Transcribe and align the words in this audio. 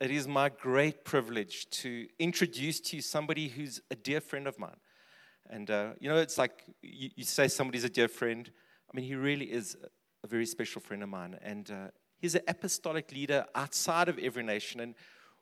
it 0.00 0.10
is 0.10 0.26
my 0.26 0.48
great 0.48 1.04
privilege 1.04 1.68
to 1.70 2.06
introduce 2.18 2.80
to 2.80 2.96
you 2.96 3.02
somebody 3.02 3.48
who's 3.48 3.82
a 3.90 3.94
dear 3.94 4.20
friend 4.20 4.46
of 4.46 4.58
mine. 4.58 4.76
And, 5.50 5.70
uh, 5.70 5.90
you 6.00 6.08
know, 6.08 6.16
it's 6.16 6.38
like 6.38 6.64
you, 6.80 7.10
you, 7.16 7.24
say 7.24 7.48
somebody's 7.48 7.84
a 7.84 7.90
dear 7.90 8.08
friend. 8.08 8.50
I 8.90 8.96
mean, 8.96 9.04
he 9.04 9.14
really 9.14 9.52
is 9.52 9.76
a 10.24 10.26
very 10.26 10.46
special 10.46 10.80
friend 10.80 11.02
of 11.02 11.10
mine. 11.10 11.38
And 11.42 11.70
uh, 11.70 11.88
he's 12.18 12.34
an 12.34 12.42
apostolic 12.48 13.12
leader 13.12 13.44
outside 13.54 14.08
of 14.08 14.18
Every 14.18 14.42
Nation. 14.42 14.80
And 14.80 14.94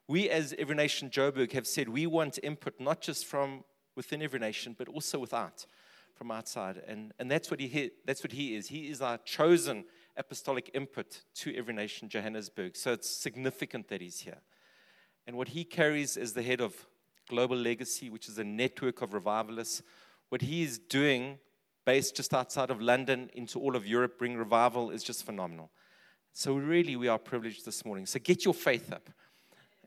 we, 0.08 0.28
as 0.28 0.54
Every 0.58 0.74
Nation 0.74 1.08
Joburg, 1.08 1.52
have 1.52 1.66
said 1.66 1.88
we 1.88 2.06
want 2.06 2.40
input 2.42 2.80
not 2.80 3.00
just 3.00 3.26
from 3.26 3.62
within 3.94 4.22
Every 4.22 4.40
Nation, 4.40 4.74
but 4.76 4.88
also 4.88 5.20
without, 5.20 5.66
from 6.14 6.32
outside. 6.32 6.82
And, 6.88 7.12
and 7.20 7.30
that's, 7.30 7.48
what 7.50 7.60
he, 7.60 7.90
that's 8.04 8.24
what 8.24 8.32
he 8.32 8.56
is. 8.56 8.68
He 8.68 8.88
is 8.88 9.00
our 9.02 9.18
chosen 9.18 9.84
apostolic 10.16 10.70
input 10.74 11.22
to 11.36 11.54
Every 11.54 11.74
Nation 11.74 12.08
Johannesburg. 12.08 12.76
So 12.76 12.92
it's 12.92 13.08
significant 13.08 13.88
that 13.88 14.00
he's 14.00 14.20
here. 14.20 14.40
And 15.28 15.36
what 15.36 15.48
he 15.48 15.62
carries 15.62 16.16
as 16.16 16.32
the 16.32 16.42
head 16.42 16.62
of 16.62 16.86
Global 17.28 17.54
Legacy, 17.54 18.08
which 18.08 18.30
is 18.30 18.38
a 18.38 18.44
network 18.44 19.02
of 19.02 19.12
revivalists, 19.12 19.82
what 20.30 20.40
he 20.40 20.62
is 20.62 20.78
doing 20.78 21.38
based 21.84 22.16
just 22.16 22.32
outside 22.32 22.70
of 22.70 22.80
London 22.80 23.28
into 23.34 23.60
all 23.60 23.76
of 23.76 23.86
Europe, 23.86 24.18
bring 24.18 24.38
revival, 24.38 24.88
is 24.88 25.02
just 25.04 25.26
phenomenal. 25.26 25.70
So 26.32 26.54
really, 26.54 26.96
we 26.96 27.08
are 27.08 27.18
privileged 27.18 27.66
this 27.66 27.84
morning. 27.84 28.06
So 28.06 28.18
get 28.18 28.46
your 28.46 28.54
faith 28.54 28.90
up 28.90 29.10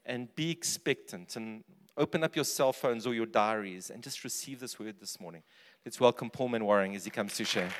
and 0.05 0.34
be 0.35 0.52
expectant 0.52 1.35
and 1.35 1.63
open 1.98 2.23
up 2.23 2.35
your 2.35 2.46
cell 2.46 2.71
phones 2.71 3.08
or 3.08 3.16
your 3.16 3.26
diaries 3.26 3.90
and 3.90 4.04
just 4.04 4.23
receive 4.23 4.60
this 4.60 4.80
word 4.80 4.99
this 4.99 5.20
morning. 5.20 5.41
Let's 5.84 5.99
welcome 5.99 6.30
Paul 6.30 6.49
Manwaring 6.49 6.96
as 6.96 7.04
he 7.04 7.10
comes 7.10 7.35
to 7.38 7.46
share. 7.46 7.71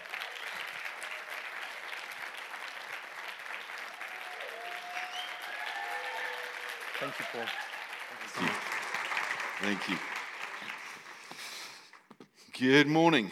Thank 7.02 7.18
you, 7.18 7.26
Paul. 7.32 7.46
Thank 8.28 8.48
you. 8.48 8.56
Thank 9.60 9.90
you. 9.90 9.98
Good 12.60 12.88
morning. 12.88 13.32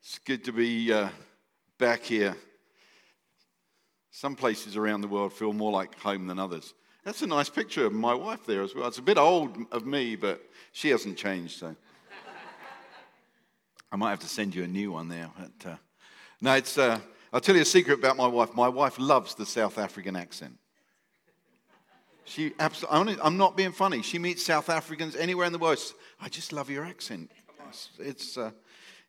It's 0.00 0.20
good 0.20 0.44
to 0.44 0.52
be 0.52 0.92
uh, 0.92 1.08
back 1.78 2.04
here. 2.04 2.36
Some 4.12 4.36
places 4.36 4.76
around 4.76 5.00
the 5.00 5.08
world 5.08 5.32
feel 5.32 5.52
more 5.52 5.72
like 5.72 5.98
home 5.98 6.28
than 6.28 6.38
others. 6.38 6.74
That's 7.04 7.22
a 7.22 7.26
nice 7.26 7.48
picture 7.48 7.86
of 7.86 7.92
my 7.92 8.14
wife 8.14 8.46
there 8.46 8.62
as 8.62 8.72
well. 8.72 8.86
It's 8.86 8.98
a 8.98 9.02
bit 9.02 9.18
old 9.18 9.56
of 9.72 9.84
me, 9.84 10.14
but 10.14 10.40
she 10.70 10.90
hasn't 10.90 11.18
changed, 11.18 11.58
so. 11.58 11.74
I 13.90 13.96
might 13.96 14.10
have 14.10 14.20
to 14.20 14.28
send 14.28 14.54
you 14.54 14.62
a 14.62 14.68
new 14.68 14.92
one 14.92 15.08
there. 15.08 15.28
But, 15.36 15.70
uh, 15.72 15.76
no, 16.40 16.54
it's, 16.54 16.78
uh, 16.78 17.00
I'll 17.32 17.40
tell 17.40 17.56
you 17.56 17.62
a 17.62 17.64
secret 17.64 17.98
about 17.98 18.16
my 18.16 18.28
wife. 18.28 18.54
My 18.54 18.68
wife 18.68 18.96
loves 19.00 19.34
the 19.34 19.44
South 19.44 19.76
African 19.76 20.14
accent. 20.14 20.56
She 22.26 22.52
absolutely, 22.58 23.16
I'm 23.22 23.36
not 23.36 23.56
being 23.56 23.72
funny. 23.72 24.02
She 24.02 24.18
meets 24.18 24.44
South 24.44 24.68
Africans 24.68 25.14
anywhere 25.14 25.46
in 25.46 25.52
the 25.52 25.58
world. 25.58 25.78
I 26.20 26.28
just 26.28 26.52
love 26.52 26.68
your 26.68 26.84
accent. 26.84 27.30
It's, 27.98 28.36
uh, 28.36 28.50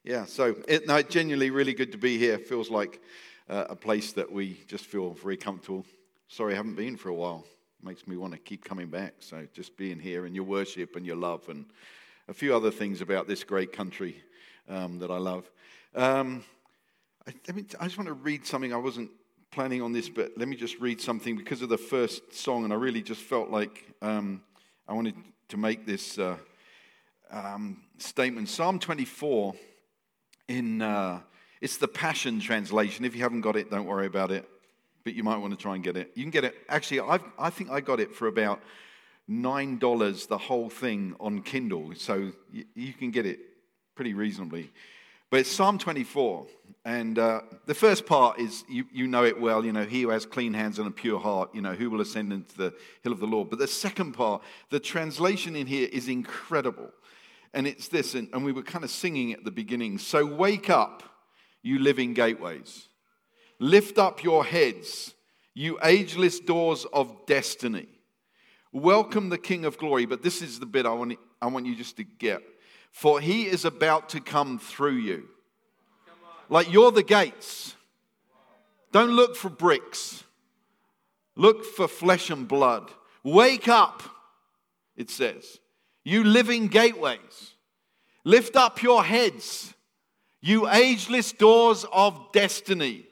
yeah, 0.04 0.26
so 0.26 0.56
it, 0.68 0.88
no, 0.88 1.02
genuinely 1.02 1.50
really 1.50 1.74
good 1.74 1.92
to 1.92 1.98
be 1.98 2.18
here. 2.18 2.38
Feels 2.38 2.70
like 2.70 3.02
uh, 3.50 3.66
a 3.70 3.76
place 3.76 4.14
that 4.14 4.32
we 4.32 4.62
just 4.68 4.86
feel 4.86 5.14
very 5.14 5.36
comfortable. 5.36 5.84
Sorry, 6.28 6.54
I 6.54 6.58
haven't 6.58 6.76
been 6.76 6.96
for 6.96 7.10
a 7.10 7.14
while. 7.14 7.44
Makes 7.82 8.08
me 8.08 8.18
want 8.18 8.34
to 8.34 8.40
keep 8.40 8.64
coming 8.64 8.88
back. 8.88 9.16
So 9.20 9.48
just 9.52 9.78
being 9.78 10.00
here 10.00 10.26
and 10.26 10.36
your 10.36 10.46
worship 10.46 10.96
and 10.96 11.06
your 11.06 11.16
love 11.16 11.50
and 11.50 11.66
a 12.28 12.34
few 12.34 12.56
other 12.56 12.72
things 12.72 13.02
about 13.02 13.28
this 13.28 13.44
great 13.44 13.74
country 13.74 14.22
um, 14.70 15.00
that 15.00 15.10
I 15.10 15.18
love. 15.18 15.50
Um, 15.96 16.44
I, 17.28 17.34
I, 17.50 17.52
mean, 17.52 17.68
I 17.80 17.86
just 17.86 17.98
want 17.98 18.08
to 18.08 18.14
read 18.14 18.46
something 18.46 18.74
I 18.74 18.78
wasn't 18.78 19.10
planning 19.52 19.82
on 19.82 19.94
this, 19.94 20.10
but 20.10 20.32
let 20.38 20.48
me 20.48 20.56
just 20.56 20.80
read 20.80 21.02
something 21.02 21.36
because 21.36 21.62
of 21.62 21.70
the 21.70 21.78
first 21.78 22.34
song, 22.34 22.64
and 22.64 22.74
I 22.74 22.76
really 22.76 23.02
just 23.02 23.22
felt 23.22 23.50
like 23.50 23.86
um, 24.02 24.42
I 24.88 24.94
wanted 24.94 25.16
to 25.50 25.58
make 25.58 25.86
this 25.86 26.20
uh, 26.20 26.38
um, 27.32 27.84
statement. 27.98 28.50
Psalm 28.50 28.80
24 28.80 29.56
in 30.48 30.82
uh, 30.82 31.20
it's 31.62 31.78
the 31.78 31.88
Passion 31.88 32.40
translation. 32.40 33.06
If 33.06 33.16
you 33.16 33.22
haven't 33.22 33.42
got 33.42 33.56
it, 33.56 33.72
don't 33.72 33.86
worry 33.86 34.06
about 34.06 34.32
it, 34.32 34.48
but 35.04 35.14
you 35.14 35.24
might 35.24 35.38
want 35.38 35.54
to 35.54 35.62
try 35.62 35.76
and 35.76 35.84
get 35.84 35.98
it. 35.98 36.12
You 36.16 36.24
can 36.24 36.32
get 36.32 36.44
it. 36.44 36.56
Actually, 36.70 37.02
I've, 37.02 37.24
I 37.40 37.50
think 37.50 37.70
I 37.70 37.82
got 37.82 38.00
it 38.00 38.14
for 38.14 38.28
about 38.28 38.62
nine 39.28 39.78
dollars 39.78 40.28
the 40.28 40.38
whole 40.38 40.70
thing 40.70 41.16
on 41.20 41.42
Kindle, 41.42 41.94
so 41.96 42.32
you, 42.52 42.66
you 42.76 42.94
can 42.94 43.12
get 43.12 43.26
it 43.26 43.40
pretty 43.96 44.14
reasonably. 44.14 44.72
But 45.30 45.42
it's 45.42 45.52
Psalm 45.52 45.78
24. 45.78 46.48
And 46.86 47.20
uh, 47.20 47.42
the 47.66 47.74
first 47.74 48.06
part 48.06 48.40
is, 48.40 48.64
you, 48.70 48.86
you 48.94 49.08
know 49.08 49.26
it 49.26 49.40
well, 49.40 49.66
you 49.66 49.74
know, 49.74 49.84
he 49.84 50.04
who 50.04 50.10
has 50.10 50.26
clean 50.26 50.54
hands 50.54 50.80
and 50.80 50.88
a 50.88 50.92
pure 50.92 51.20
heart, 51.20 51.50
you 51.54 51.62
know, 51.62 51.74
who 51.74 51.90
will 51.90 52.00
ascend 52.00 52.32
into 52.32 52.56
the 52.58 52.74
hill 53.04 53.12
of 53.12 53.20
the 53.20 53.28
Lord. 53.28 53.50
But 53.50 53.60
the 53.60 53.68
second 53.68 54.14
part, 54.14 54.42
the 54.70 54.80
translation 54.80 55.58
in 55.58 55.68
here 55.68 55.90
is 55.92 56.08
incredible. 56.08 56.90
And 57.54 57.68
it's 57.68 57.90
this, 57.90 58.16
and, 58.16 58.30
and 58.32 58.46
we 58.46 58.54
were 58.54 58.64
kind 58.64 58.86
of 58.86 58.92
singing 58.92 59.34
at 59.34 59.44
the 59.44 59.52
beginning. 59.52 59.98
So 59.98 60.26
wake 60.26 60.70
up, 60.70 61.04
you 61.62 61.80
living 61.80 62.14
gateways. 62.14 62.88
Lift 63.60 63.98
up 63.98 64.24
your 64.24 64.46
heads, 64.46 65.14
you 65.54 65.78
ageless 65.84 66.40
doors 66.40 66.86
of 66.94 67.26
destiny. 67.26 67.88
Welcome 68.72 69.28
the 69.28 69.38
King 69.38 69.66
of 69.66 69.78
glory. 69.78 70.06
But 70.06 70.22
this 70.22 70.42
is 70.42 70.60
the 70.60 70.66
bit 70.66 70.86
I 70.86 70.94
want, 70.94 71.18
I 71.42 71.48
want 71.48 71.66
you 71.66 71.76
just 71.76 71.98
to 71.98 72.04
get 72.06 72.42
for 72.92 73.20
he 73.20 73.46
is 73.46 73.66
about 73.66 74.10
to 74.10 74.20
come 74.20 74.60
through 74.60 74.96
you. 74.98 75.28
Like 76.50 76.72
you're 76.72 76.92
the 76.92 77.04
gates. 77.04 77.76
Don't 78.92 79.12
look 79.12 79.36
for 79.36 79.50
bricks, 79.50 80.24
look 81.36 81.66
for 81.66 81.88
flesh 81.88 82.30
and 82.30 82.48
blood. 82.48 82.90
Wake 83.24 83.68
up, 83.68 84.02
it 84.96 85.10
says, 85.10 85.60
you 86.04 86.24
living 86.24 86.68
gateways. 86.68 87.54
Lift 88.24 88.56
up 88.56 88.82
your 88.82 89.04
heads, 89.04 89.74
you 90.42 90.68
ageless 90.70 91.32
doors 91.34 91.86
of 91.92 92.32
destiny. 92.32 93.06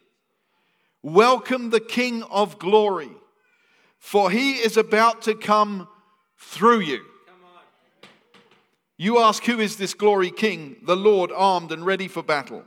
Welcome 1.04 1.70
the 1.70 1.80
King 1.80 2.24
of 2.24 2.58
glory, 2.58 3.12
for 4.00 4.32
he 4.32 4.54
is 4.54 4.78
about 4.78 5.22
to 5.24 5.36
come 5.36 5.88
through 6.38 6.80
you. 6.80 7.06
You 8.98 9.20
ask, 9.20 9.44
Who 9.44 9.60
is 9.60 9.76
this 9.76 9.94
glory 9.94 10.32
king? 10.32 10.78
The 10.84 10.96
Lord, 10.96 11.32
armed 11.32 11.72
and 11.72 11.86
ready 11.86 12.08
for 12.08 12.24
battle. 12.24 12.64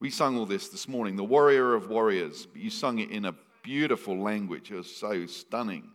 We 0.00 0.10
sung 0.10 0.36
all 0.36 0.46
this 0.46 0.68
this 0.68 0.86
morning, 0.86 1.16
the 1.16 1.24
warrior 1.24 1.74
of 1.74 1.88
warriors. 1.88 2.46
You 2.54 2.70
sung 2.70 2.98
it 2.98 3.10
in 3.10 3.24
a 3.24 3.34
beautiful 3.62 4.16
language. 4.16 4.70
It 4.70 4.76
was 4.76 4.94
so 4.94 5.26
stunning. 5.26 5.90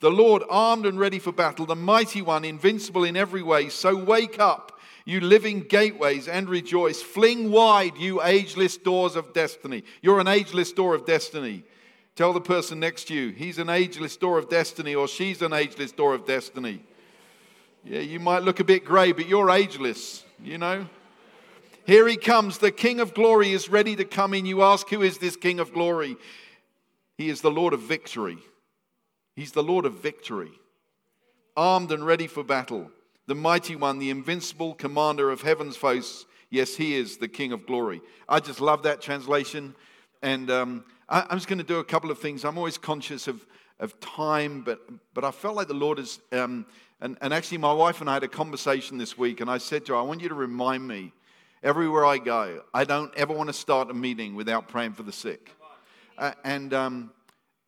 The 0.00 0.10
Lord, 0.10 0.44
armed 0.48 0.86
and 0.86 0.98
ready 0.98 1.18
for 1.18 1.32
battle, 1.32 1.66
the 1.66 1.74
mighty 1.74 2.22
one, 2.22 2.44
invincible 2.44 3.02
in 3.02 3.16
every 3.16 3.42
way. 3.42 3.68
So 3.68 3.96
wake 3.96 4.38
up, 4.38 4.78
you 5.04 5.20
living 5.20 5.60
gateways, 5.60 6.28
and 6.28 6.48
rejoice. 6.48 7.02
Fling 7.02 7.50
wide, 7.50 7.96
you 7.96 8.22
ageless 8.22 8.76
doors 8.76 9.16
of 9.16 9.32
destiny. 9.32 9.82
You're 10.00 10.20
an 10.20 10.28
ageless 10.28 10.72
door 10.72 10.94
of 10.94 11.04
destiny. 11.04 11.64
Tell 12.14 12.32
the 12.32 12.40
person 12.40 12.78
next 12.78 13.08
to 13.08 13.14
you, 13.14 13.30
he's 13.30 13.58
an 13.58 13.70
ageless 13.70 14.16
door 14.16 14.38
of 14.38 14.48
destiny, 14.48 14.94
or 14.94 15.08
she's 15.08 15.42
an 15.42 15.52
ageless 15.52 15.90
door 15.90 16.14
of 16.14 16.26
destiny. 16.26 16.84
Yeah, 17.88 18.00
you 18.00 18.20
might 18.20 18.42
look 18.42 18.60
a 18.60 18.64
bit 18.64 18.84
grey, 18.84 19.12
but 19.12 19.28
you're 19.28 19.50
ageless, 19.50 20.22
you 20.44 20.58
know. 20.58 20.86
Here 21.86 22.06
he 22.06 22.18
comes. 22.18 22.58
The 22.58 22.70
King 22.70 23.00
of 23.00 23.14
glory 23.14 23.52
is 23.52 23.70
ready 23.70 23.96
to 23.96 24.04
come 24.04 24.34
in. 24.34 24.44
You 24.44 24.62
ask, 24.62 24.86
Who 24.90 25.00
is 25.00 25.16
this 25.16 25.36
King 25.36 25.58
of 25.58 25.72
glory? 25.72 26.18
He 27.16 27.30
is 27.30 27.40
the 27.40 27.50
Lord 27.50 27.72
of 27.72 27.80
victory. 27.80 28.36
He's 29.34 29.52
the 29.52 29.62
Lord 29.62 29.86
of 29.86 30.00
victory, 30.00 30.50
armed 31.56 31.90
and 31.90 32.04
ready 32.04 32.26
for 32.26 32.44
battle. 32.44 32.90
The 33.26 33.34
mighty 33.34 33.74
one, 33.74 33.98
the 33.98 34.10
invincible 34.10 34.74
commander 34.74 35.30
of 35.30 35.40
heaven's 35.40 35.78
hosts. 35.78 36.26
Yes, 36.50 36.74
he 36.74 36.94
is 36.94 37.16
the 37.16 37.28
King 37.28 37.52
of 37.52 37.66
glory. 37.66 38.02
I 38.28 38.40
just 38.40 38.60
love 38.60 38.82
that 38.82 39.00
translation. 39.00 39.74
And 40.20 40.50
um, 40.50 40.84
I, 41.08 41.22
am 41.22 41.38
just 41.38 41.48
going 41.48 41.56
to 41.56 41.64
do 41.64 41.78
a 41.78 41.84
couple 41.84 42.10
of 42.10 42.18
things. 42.18 42.44
I'm 42.44 42.58
always 42.58 42.76
conscious 42.76 43.28
of, 43.28 43.46
of 43.80 43.98
time, 43.98 44.60
but, 44.60 44.80
but 45.14 45.24
I 45.24 45.30
felt 45.30 45.56
like 45.56 45.68
the 45.68 45.74
Lord 45.74 45.96
has. 45.96 46.20
Um, 46.32 46.66
and, 47.00 47.16
and 47.20 47.32
actually, 47.32 47.58
my 47.58 47.72
wife 47.72 48.00
and 48.00 48.10
I 48.10 48.14
had 48.14 48.24
a 48.24 48.28
conversation 48.28 48.98
this 48.98 49.16
week, 49.16 49.40
and 49.40 49.48
I 49.48 49.58
said 49.58 49.86
to 49.86 49.92
her, 49.92 49.98
I 49.98 50.02
want 50.02 50.20
you 50.20 50.28
to 50.28 50.34
remind 50.34 50.86
me 50.86 51.12
everywhere 51.62 52.04
I 52.04 52.18
go, 52.18 52.62
I 52.74 52.84
don't 52.84 53.14
ever 53.14 53.32
want 53.32 53.48
to 53.48 53.52
start 53.52 53.90
a 53.90 53.94
meeting 53.94 54.34
without 54.34 54.68
praying 54.68 54.94
for 54.94 55.02
the 55.02 55.12
sick. 55.12 55.52
Uh, 56.16 56.32
and 56.44 56.74
um, 56.74 57.10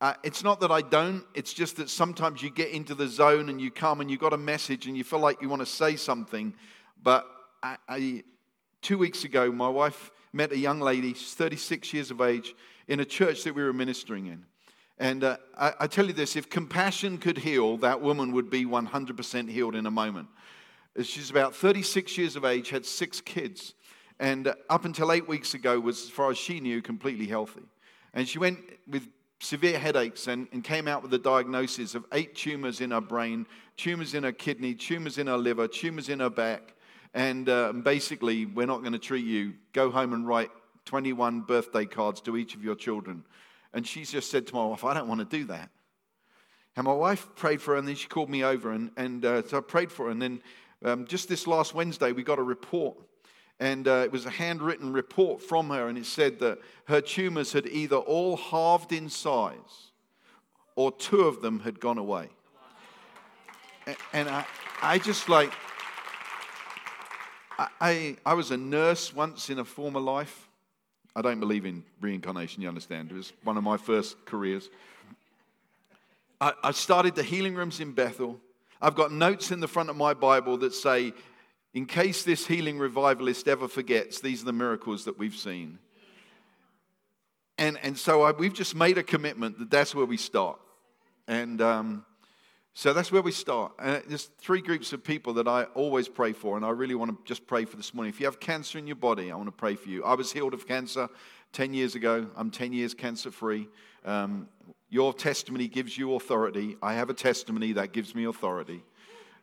uh, 0.01 0.15
it's 0.25 0.43
not 0.43 0.61
that 0.61 0.71
I 0.71 0.81
don't, 0.81 1.25
it's 1.35 1.53
just 1.53 1.77
that 1.77 1.91
sometimes 1.91 2.43
you 2.43 2.51
get 2.51 2.71
into 2.71 2.95
the 2.95 3.07
zone 3.07 3.49
and 3.49 3.61
you 3.61 3.71
come 3.71 4.01
and 4.01 4.11
you've 4.11 4.21
got 4.21 4.33
a 4.33 4.39
message 4.39 4.87
and 4.87 4.97
you 4.97 5.05
feel 5.05 5.21
like 5.21 5.41
you 5.43 5.49
want 5.49 5.61
to 5.61 5.67
say 5.67 5.97
something. 5.97 6.55
But 7.03 7.27
I, 7.63 7.77
I, 7.89 8.25
two 8.83 8.99
weeks 8.99 9.25
ago, 9.25 9.53
my 9.53 9.69
wife 9.69 10.11
met 10.33 10.53
a 10.53 10.59
young 10.59 10.81
lady, 10.81 11.15
she's 11.15 11.35
36 11.35 11.93
years 11.93 12.11
of 12.11 12.21
age, 12.21 12.55
in 12.89 13.01
a 13.01 13.05
church 13.05 13.45
that 13.45 13.55
we 13.55 13.63
were 13.63 13.73
ministering 13.73 14.27
in. 14.27 14.45
And 15.01 15.25
uh, 15.25 15.39
I, 15.57 15.73
I, 15.81 15.87
tell 15.87 16.07
you 16.07 16.13
this 16.13 16.37
if 16.37 16.51
compassion 16.51 17.17
could 17.17 17.39
heal, 17.39 17.79
that 17.79 18.03
woman 18.03 18.33
would 18.33 18.51
be 18.51 18.67
100% 18.67 19.49
healed 19.49 19.75
in 19.75 19.87
a 19.87 19.91
moment. 19.91 20.29
She's 21.03 21.31
about 21.31 21.55
36 21.55 22.19
years 22.19 22.37
of 22.37 22.45
age, 22.45 22.69
had 22.69 22.85
six 22.85 23.23
kids, 23.23 23.73
and 24.19 24.49
uh, 24.49 24.55
up 24.69 24.85
until 24.85 25.11
eight 25.11 25.27
weeks 25.27 25.55
ago 25.55 25.81
was, 25.81 26.03
as 26.03 26.11
far 26.11 26.31
as 26.31 26.37
she 26.37 26.61
knew, 26.61 26.83
completely 26.83 27.27
healthy. 27.27 27.63
And 28.13 28.29
she 28.29 28.39
went 28.39 28.59
with 28.87 29.09
severe 29.39 29.79
headaches 29.79 30.27
and, 30.27 30.49
and 30.53 30.63
came 30.63 30.87
out 30.87 31.03
with 31.03 31.15
a 31.15 31.19
diagnosis 31.19 31.95
of 31.95 32.05
eight 32.13 32.35
tumors 32.35 32.83
in 32.83 32.91
her 32.91 33.01
brain, 33.01 33.47
tumors 33.79 34.13
in 34.13 34.25
her 34.25 34.33
kidney, 34.33 34.75
tumors 34.75 35.17
in 35.17 35.29
her 35.29 35.39
liver, 35.39 35.67
tumors 35.67 36.11
in 36.11 36.21
her 36.21 36.29
back. 36.29 36.75
And 37.15 37.49
uh, 37.49 37.73
basically, 37.73 38.45
we're 38.45 38.67
not 38.67 38.81
going 38.81 38.93
to 38.93 38.99
treat 38.99 39.25
you. 39.25 39.55
Go 39.73 39.91
home 39.91 40.13
and 40.13 40.29
write 40.29 40.51
21 40.85 41.41
birthday 41.41 41.87
cards 41.87 42.21
to 42.23 42.37
each 42.37 42.55
of 42.55 42.63
your 42.63 42.75
children. 42.75 43.25
And 43.73 43.87
she 43.87 44.05
just 44.05 44.31
said 44.31 44.47
to 44.49 44.55
my 44.55 44.65
wife, 44.67 44.85
I 44.85 44.95
don't 44.95 45.09
want 45.09 45.21
to 45.21 45.37
do 45.39 45.45
that. 45.47 45.71
And 46.77 46.85
my 46.85 46.93
wife 46.93 47.29
prayed 47.37 47.61
for 47.61 47.73
her, 47.73 47.79
and 47.79 47.87
then 47.87 47.95
she 47.95 48.09
called 48.09 48.31
me 48.31 48.45
over, 48.45 48.73
and, 48.73 48.91
and 48.97 49.25
uh, 49.25 49.43
so 49.47 49.59
I 49.59 49.61
prayed 49.61 49.91
for 49.91 50.07
her. 50.07 50.11
And 50.11 50.23
then 50.23 50.43
um, 50.85 51.07
just 51.07 51.29
this 51.29 51.47
last 51.47 51.75
Wednesday, 51.75 52.13
we 52.13 52.23
got 52.23 52.39
a 52.39 52.43
report 52.43 52.97
and 53.61 53.87
uh, 53.87 54.03
it 54.05 54.11
was 54.11 54.25
a 54.25 54.31
handwritten 54.31 54.91
report 54.91 55.43
from 55.43 55.69
her, 55.69 55.89
and 55.89 55.99
it 55.99 56.07
said 56.07 56.39
that 56.39 56.59
her 56.87 57.03
tumors 57.03 57.53
had 57.53 57.67
either 57.67 57.97
all 57.97 58.37
halved 58.39 58.91
in 58.91 59.11
size 59.11 59.93
or 60.77 60.91
two 60.91 61.21
of 61.21 61.43
them 61.43 61.61
had 61.61 61.79
gone 61.79 61.99
away. 61.99 62.31
And 64.15 64.31
I, 64.31 64.47
I 64.81 64.99
just 64.99 65.29
like, 65.29 65.53
I, 67.59 68.17
I 68.25 68.33
was 68.33 68.51
a 68.51 68.57
nurse 68.57 69.15
once 69.15 69.51
in 69.51 69.59
a 69.59 69.65
former 69.65 70.01
life. 70.01 70.49
I 71.15 71.23
don't 71.23 71.41
believe 71.41 71.67
in 71.67 71.85
reincarnation, 72.01 72.63
you 72.63 72.69
understand. 72.69 73.11
It 73.11 73.17
was 73.17 73.33
one 73.43 73.57
of 73.57 73.65
my 73.65 73.77
first 73.77 74.25
careers. 74.27 74.69
I, 76.41 76.53
I 76.63 76.71
started 76.73 77.15
the 77.15 77.23
healing 77.23 77.55
rooms 77.55 77.81
in 77.81 77.93
Bethel. 77.93 78.39
I've 78.81 78.95
got 78.95 79.13
notes 79.13 79.51
in 79.51 79.61
the 79.61 79.69
front 79.69 79.91
of 79.91 79.97
my 79.97 80.15
Bible 80.15 80.57
that 80.59 80.73
say 80.73 81.13
in 81.75 81.87
case 81.87 82.23
this 82.23 82.47
healing 82.47 82.79
revivalist 82.79 83.47
ever 83.47 83.69
forgets, 83.69 84.21
these 84.21 84.43
are 84.43 84.47
the 84.47 84.53
miracles 84.53 85.05
that 85.05 85.19
we've 85.19 85.37
seen. 85.37 85.79
And, 87.59 87.79
and 87.83 87.97
so 87.97 88.23
I, 88.23 88.33
we've 88.33 88.55
just 88.55 88.75
made 88.75 88.99
a 88.99 89.03
commitment 89.03 89.59
that 89.59 89.71
that's 89.71 89.95
where 89.95 90.07
we 90.07 90.17
start. 90.17 90.59
And 91.29 91.61
um, 91.61 92.05
so 92.73 92.93
that's 92.93 93.11
where 93.11 93.23
we 93.23 93.33
start. 93.33 93.73
And 93.79 94.03
there's 94.07 94.31
three 94.39 94.61
groups 94.61 94.93
of 94.93 95.03
people 95.03 95.35
that 95.35 95.49
I 95.49 95.65
always 95.75 96.09
pray 96.09 96.33
for, 96.33 96.57
and 96.57 96.65
I 96.65 96.71
really 96.71 96.95
want 96.95 97.11
to 97.11 97.19
just 97.25 97.47
pray 97.47 97.65
for 97.65 97.77
this 97.77 97.93
morning. 97.93 98.11
If 98.13 98.21
you 98.21 98.27
have 98.27 98.41
cancer 98.41 98.79
in 98.79 98.87
your 98.87 98.97
body, 98.97 99.31
I 99.31 99.37
want 99.37 99.49
to 99.49 99.53
pray 99.53 99.75
for 99.75 99.89
you. 99.89 100.05
I 100.05 100.15
was 100.15 100.33
healed 100.33 100.55
of 100.55 100.67
cancer 100.67 101.09
10 101.53 101.75
years 101.75 101.95
ago. 101.95 102.29
I'm 102.37 102.51
10 102.51 102.73
years 102.73 102.95
cancer 102.95 103.31
free. 103.31 103.69
Um, 104.05 104.49
your 104.89 105.13
testimony 105.13 105.69
gives 105.69 105.99
you 105.99 106.15
authority. 106.15 106.77
I 106.83 106.95
have 106.95 107.11
a 107.11 107.15
testimony 107.15 107.73
that 107.73 107.93
gives 107.93 108.15
me 108.15 108.25
authority. 108.25 108.83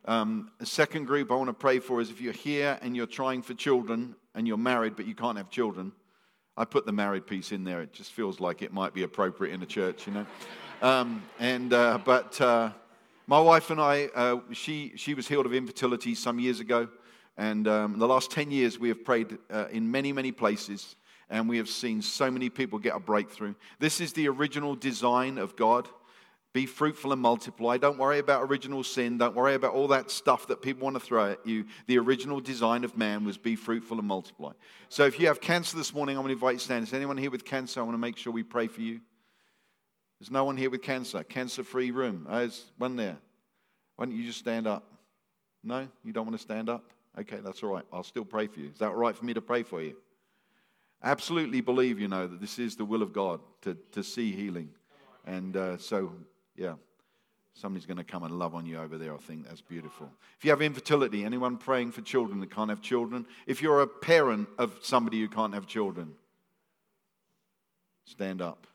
Um, 0.04 0.50
the 0.58 0.66
second 0.66 1.06
group 1.06 1.30
I 1.30 1.34
want 1.34 1.48
to 1.48 1.54
pray 1.54 1.80
for 1.80 2.00
is 2.00 2.10
if 2.10 2.20
you're 2.20 2.32
here 2.32 2.78
and 2.80 2.96
you're 2.96 3.06
trying 3.06 3.42
for 3.42 3.54
children 3.54 4.14
and 4.34 4.46
you're 4.48 4.56
married 4.56 4.96
but 4.96 5.06
you 5.06 5.14
can't 5.14 5.36
have 5.36 5.50
children. 5.50 5.92
I 6.56 6.64
put 6.64 6.86
the 6.86 6.92
married 6.92 7.26
piece 7.26 7.52
in 7.52 7.62
there. 7.62 7.82
It 7.82 7.92
just 7.92 8.12
feels 8.12 8.40
like 8.40 8.62
it 8.62 8.72
might 8.72 8.94
be 8.94 9.02
appropriate 9.04 9.54
in 9.54 9.62
a 9.62 9.66
church, 9.66 10.06
you 10.06 10.12
know. 10.12 10.26
Um, 10.82 11.22
and 11.38 11.72
uh, 11.72 11.98
but 12.04 12.40
uh, 12.40 12.70
my 13.28 13.38
wife 13.38 13.68
and 13.68 13.78
I, 13.78 14.06
uh, 14.14 14.38
she 14.52 14.94
she 14.96 15.12
was 15.12 15.28
healed 15.28 15.44
of 15.44 15.52
infertility 15.52 16.14
some 16.14 16.38
years 16.38 16.60
ago, 16.60 16.88
and 17.36 17.68
um, 17.68 17.98
the 17.98 18.08
last 18.08 18.30
ten 18.30 18.50
years 18.50 18.78
we 18.78 18.88
have 18.88 19.04
prayed 19.04 19.36
uh, 19.50 19.66
in 19.70 19.90
many 19.90 20.14
many 20.14 20.32
places, 20.32 20.96
and 21.28 21.46
we 21.46 21.58
have 21.58 21.68
seen 21.68 22.00
so 22.00 22.30
many 22.30 22.48
people 22.48 22.78
get 22.78 22.96
a 22.96 22.98
breakthrough. 22.98 23.54
This 23.80 24.00
is 24.00 24.14
the 24.14 24.28
original 24.28 24.74
design 24.74 25.36
of 25.36 25.56
God. 25.56 25.88
Be 26.54 26.64
fruitful 26.64 27.12
and 27.12 27.20
multiply. 27.20 27.76
Don't 27.76 27.98
worry 27.98 28.18
about 28.18 28.44
original 28.44 28.82
sin. 28.82 29.18
Don't 29.18 29.36
worry 29.36 29.54
about 29.54 29.74
all 29.74 29.88
that 29.88 30.10
stuff 30.10 30.46
that 30.46 30.62
people 30.62 30.84
want 30.84 30.96
to 30.96 31.00
throw 31.00 31.32
at 31.32 31.46
you. 31.46 31.66
The 31.86 31.98
original 31.98 32.40
design 32.40 32.82
of 32.82 32.96
man 32.96 33.26
was 33.26 33.36
be 33.36 33.54
fruitful 33.54 33.98
and 33.98 34.08
multiply. 34.08 34.52
So 34.88 35.04
if 35.04 35.20
you 35.20 35.26
have 35.26 35.42
cancer 35.42 35.76
this 35.76 35.92
morning, 35.92 36.16
I'm 36.16 36.22
going 36.22 36.30
to 36.30 36.32
invite 36.32 36.54
you 36.54 36.58
to 36.60 36.64
stand. 36.64 36.84
Is 36.84 36.94
anyone 36.94 37.18
here 37.18 37.30
with 37.30 37.44
cancer? 37.44 37.80
I 37.80 37.82
want 37.82 37.94
to 37.94 37.98
make 37.98 38.16
sure 38.16 38.32
we 38.32 38.42
pray 38.42 38.66
for 38.66 38.80
you. 38.80 39.02
There's 40.18 40.30
no 40.30 40.44
one 40.44 40.56
here 40.56 40.70
with 40.70 40.82
cancer. 40.82 41.22
Cancer 41.22 41.62
free 41.62 41.90
room. 41.90 42.26
There's 42.28 42.64
one 42.76 42.96
there. 42.96 43.16
Why 43.96 44.06
don't 44.06 44.16
you 44.16 44.24
just 44.24 44.38
stand 44.38 44.66
up? 44.66 44.84
No? 45.62 45.88
You 46.04 46.12
don't 46.12 46.26
want 46.26 46.36
to 46.36 46.42
stand 46.42 46.68
up? 46.68 46.84
Okay, 47.18 47.38
that's 47.42 47.62
all 47.62 47.70
right. 47.70 47.84
I'll 47.92 48.02
still 48.02 48.24
pray 48.24 48.46
for 48.46 48.60
you. 48.60 48.70
Is 48.70 48.78
that 48.78 48.88
all 48.88 48.94
right 48.94 49.16
for 49.16 49.24
me 49.24 49.34
to 49.34 49.40
pray 49.40 49.62
for 49.62 49.82
you? 49.82 49.96
Absolutely 51.02 51.60
believe, 51.60 52.00
you 52.00 52.08
know, 52.08 52.26
that 52.26 52.40
this 52.40 52.58
is 52.58 52.76
the 52.76 52.84
will 52.84 53.02
of 53.02 53.12
God 53.12 53.40
to, 53.62 53.76
to 53.92 54.02
see 54.02 54.32
healing. 54.32 54.70
And 55.26 55.56
uh, 55.56 55.78
so 55.78 56.12
yeah. 56.56 56.74
Somebody's 57.54 57.86
going 57.86 57.96
to 57.96 58.04
come 58.04 58.22
and 58.22 58.38
love 58.38 58.54
on 58.54 58.66
you 58.66 58.78
over 58.78 58.98
there. 58.98 59.12
I 59.12 59.16
think 59.16 59.44
that's 59.44 59.60
beautiful. 59.60 60.08
If 60.38 60.44
you 60.44 60.50
have 60.50 60.62
infertility, 60.62 61.24
anyone 61.24 61.56
praying 61.56 61.90
for 61.90 62.02
children 62.02 62.38
that 62.38 62.52
can't 62.52 62.70
have 62.70 62.80
children? 62.80 63.26
If 63.48 63.62
you're 63.62 63.80
a 63.80 63.86
parent 63.88 64.48
of 64.58 64.78
somebody 64.82 65.20
who 65.20 65.28
can't 65.28 65.52
have 65.54 65.66
children, 65.66 66.12
stand 68.04 68.40
up. 68.40 68.68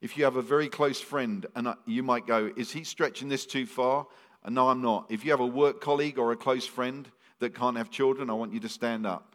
If 0.00 0.16
you 0.16 0.24
have 0.24 0.36
a 0.36 0.42
very 0.42 0.68
close 0.68 1.00
friend 1.00 1.46
and 1.54 1.74
you 1.86 2.02
might 2.02 2.26
go, 2.26 2.50
Is 2.56 2.72
he 2.72 2.84
stretching 2.84 3.28
this 3.28 3.46
too 3.46 3.66
far? 3.66 4.06
And 4.44 4.54
no, 4.54 4.68
I'm 4.68 4.80
not. 4.80 5.06
If 5.10 5.24
you 5.24 5.30
have 5.32 5.40
a 5.40 5.46
work 5.46 5.80
colleague 5.80 6.18
or 6.18 6.32
a 6.32 6.36
close 6.36 6.66
friend 6.66 7.08
that 7.40 7.54
can't 7.54 7.76
have 7.76 7.90
children, 7.90 8.30
I 8.30 8.34
want 8.34 8.52
you 8.52 8.60
to 8.60 8.68
stand 8.68 9.06
up. 9.06 9.34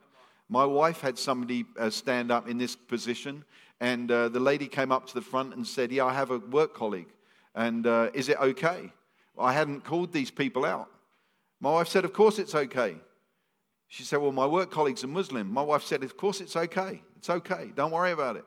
My 0.50 0.66
wife 0.66 1.02
had 1.02 1.18
somebody 1.18 1.66
uh, 1.80 1.90
stand 1.90 2.32
up 2.32 2.48
in 2.48 2.58
this 2.58 2.76
position, 2.76 3.44
and 3.80 4.12
uh, 4.12 4.30
the 4.30 4.40
lady 4.40 4.68
came 4.68 4.92
up 4.92 5.08
to 5.08 5.14
the 5.14 5.22
front 5.22 5.56
and 5.56 5.66
said, 5.66 5.92
Yeah, 5.92 6.06
I 6.06 6.14
have 6.14 6.32
a 6.32 6.40
work 6.40 6.74
colleague. 6.74 7.10
And 7.54 7.86
uh, 7.88 8.10
is 8.14 8.30
it 8.30 8.38
okay? 8.40 8.92
I 9.38 9.54
hadn't 9.54 9.84
called 9.84 10.12
these 10.12 10.32
people 10.32 10.66
out. 10.66 10.90
My 11.60 11.72
wife 11.72 11.88
said, 11.88 12.06
Of 12.06 12.14
course 12.14 12.40
it's 12.40 12.56
okay. 12.56 12.96
She 13.88 14.04
said, 14.04 14.20
Well, 14.20 14.32
my 14.32 14.46
work 14.46 14.72
colleague's 14.72 15.04
a 15.04 15.08
Muslim. 15.08 15.52
My 15.52 15.62
wife 15.62 15.84
said, 15.84 16.04
Of 16.04 16.18
course 16.18 16.42
it's 16.42 16.56
okay. 16.56 17.02
It's 17.18 17.30
okay. 17.30 17.72
Don't 17.76 17.92
worry 17.92 18.12
about 18.12 18.36
it. 18.36 18.46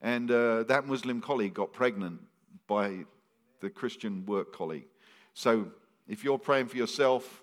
And 0.00 0.30
uh, 0.30 0.62
that 0.64 0.86
Muslim 0.86 1.20
colleague 1.20 1.54
got 1.54 1.72
pregnant 1.72 2.20
by 2.66 3.04
the 3.60 3.70
Christian 3.70 4.24
work 4.26 4.52
colleague. 4.52 4.86
So 5.34 5.68
if 6.06 6.24
you're 6.24 6.38
praying 6.38 6.68
for 6.68 6.76
yourself, 6.76 7.42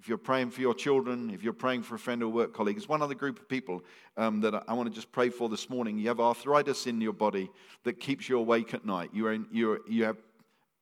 if 0.00 0.08
you're 0.08 0.18
praying 0.18 0.50
for 0.50 0.60
your 0.60 0.74
children, 0.74 1.30
if 1.30 1.42
you're 1.42 1.52
praying 1.52 1.82
for 1.82 1.94
a 1.94 1.98
friend 1.98 2.22
or 2.22 2.28
work 2.28 2.54
colleague, 2.54 2.76
it's 2.76 2.88
one 2.88 3.02
other 3.02 3.14
group 3.14 3.38
of 3.38 3.48
people 3.48 3.82
um, 4.16 4.40
that 4.40 4.54
I 4.68 4.72
want 4.74 4.88
to 4.88 4.94
just 4.94 5.10
pray 5.12 5.30
for 5.30 5.48
this 5.48 5.68
morning. 5.68 5.98
You 5.98 6.08
have 6.08 6.20
arthritis 6.20 6.86
in 6.86 7.00
your 7.00 7.12
body 7.12 7.50
that 7.84 8.00
keeps 8.00 8.28
you 8.28 8.38
awake 8.38 8.72
at 8.74 8.84
night. 8.84 9.10
You're 9.12 9.32
in, 9.32 9.46
you're, 9.50 9.80
you 9.88 10.04
have 10.04 10.16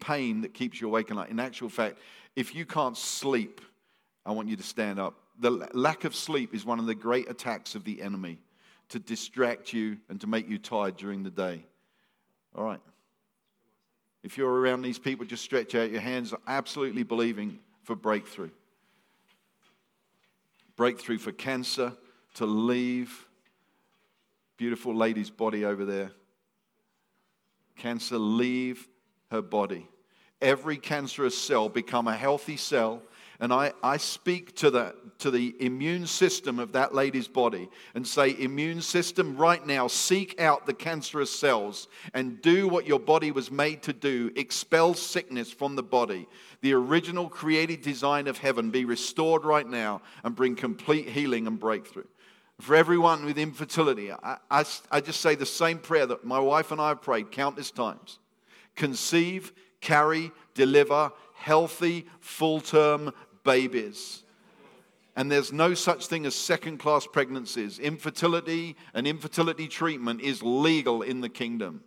pain 0.00 0.43
that 0.43 0.55
keeps 0.55 0.81
you 0.81 0.88
awake 0.88 1.11
at 1.11 1.17
night. 1.17 1.31
In 1.31 1.40
actual 1.40 1.69
fact, 1.69 1.99
if 2.37 2.55
you 2.55 2.67
can't 2.67 2.97
sleep, 2.97 3.61
I 4.26 4.32
want 4.32 4.49
you 4.49 4.56
to 4.56 4.62
stand 4.62 4.99
up. 4.99 5.14
The 5.38 5.50
lack 5.73 6.05
of 6.05 6.14
sleep 6.14 6.55
is 6.55 6.64
one 6.64 6.79
of 6.79 6.87
the 6.87 6.94
great 6.94 7.29
attacks 7.31 7.75
of 7.75 7.85
the 7.85 8.02
enemy 8.02 8.38
to 8.91 8.99
distract 8.99 9.73
you 9.73 9.99
and 10.09 10.21
to 10.21 10.27
make 10.27 10.49
you 10.49 10.59
tired 10.59 10.97
during 10.97 11.23
the 11.23 11.31
day. 11.31 11.65
All 12.55 12.65
right. 12.65 12.81
If 14.23 14.39
you're 14.39 14.53
around 14.53 14.83
these 14.83 14.99
people, 14.99 15.27
just 15.27 15.45
stretch 15.45 15.75
out 15.75 15.91
your 15.91 16.01
hands, 16.01 16.33
absolutely 16.47 17.03
believing 17.03 17.59
for 17.83 17.95
breakthrough 17.95 18.50
breakthrough 20.76 21.19
for 21.19 21.33
cancer 21.33 21.93
to 22.35 22.47
leave. 22.47 23.29
Beautiful 24.57 24.95
lady's 24.95 25.31
body 25.31 25.64
over 25.64 25.85
there. 25.85 26.12
Cancer 27.76 28.19
leave 28.19 28.88
her 29.31 29.43
body. 29.43 29.88
Every 30.41 30.76
cancerous 30.76 31.37
cell 31.37 31.69
become 31.69 32.07
a 32.07 32.17
healthy 32.17 32.57
cell 32.57 33.03
and 33.41 33.53
I, 33.53 33.73
I 33.83 33.97
speak 33.97 34.55
to 34.57 34.71
the, 34.71 34.95
to 35.19 35.31
the 35.31 35.55
immune 35.59 36.07
system 36.07 36.59
of 36.59 36.73
that 36.73 36.95
lady's 36.95 37.29
body 37.29 37.69
and 37.95 38.07
say, 38.07 38.37
Immune 38.38 38.81
system, 38.81 39.37
right 39.37 39.64
now, 39.67 39.88
seek 39.88 40.41
out 40.41 40.67
the 40.67 40.75
cancerous 40.75 41.37
cells 41.37 41.88
and 42.12 42.41
do 42.41 42.69
what 42.69 42.87
your 42.87 43.00
body 43.00 43.31
was 43.31 43.50
made 43.50 43.83
to 43.83 43.93
do. 43.93 44.31
Expel 44.37 44.95
sickness 44.95 45.50
from 45.50 45.76
the 45.76 45.83
body. 45.83 46.29
The 46.61 46.75
original 46.75 47.29
created 47.29 47.83
design 47.83 48.26
of 48.26 48.38
heaven 48.38 48.71
be 48.71 48.85
restored 48.85 49.45
right 49.45 49.67
now 49.67 50.03
and 50.23 50.37
bring 50.37 50.55
complete 50.55 51.09
healing 51.09 51.47
and 51.47 51.59
breakthrough. 51.59 52.05
For 52.61 52.76
everyone 52.76 53.25
with 53.25 53.37
infertility, 53.37 54.12
I, 54.12 54.37
I, 54.50 54.64
I 54.91 55.00
just 55.00 55.21
say 55.21 55.35
the 55.35 55.45
same 55.45 55.79
prayer 55.79 56.07
that 56.07 56.25
my 56.25 56.38
wife 56.38 56.71
and 56.71 56.81
I 56.81 56.88
have 56.88 57.03
prayed 57.03 57.33
countless 57.33 57.71
times 57.71 58.21
conceive, 58.76 59.53
carry, 59.81 60.33
deliver 60.55 61.12
healthy, 61.45 62.07
full 62.21 62.61
term 62.61 63.12
babies. 63.45 64.23
And 65.17 65.31
there's 65.31 65.53
no 65.53 65.75
such 65.75 66.07
thing 66.07 66.27
as 66.27 66.35
second 66.35 66.79
class 66.79 67.07
pregnancies. 67.07 67.79
Infertility 67.79 68.77
and 68.95 69.07
infertility 69.07 69.69
treatment 69.69 70.21
is 70.21 70.43
legal 70.43 71.03
in 71.03 71.21
the 71.21 71.29
kingdom. 71.29 71.85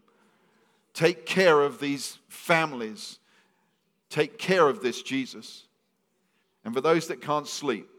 Take 0.94 1.26
care 1.26 1.62
of 1.62 1.80
these 1.80 2.20
families. 2.30 3.20
Take 4.10 4.38
care 4.38 4.70
of 4.70 4.82
this, 4.82 5.02
Jesus. 5.02 5.66
And 6.64 6.74
for 6.74 6.82
those 6.82 7.08
that 7.08 7.22
can't 7.22 7.48
sleep, 7.48 7.90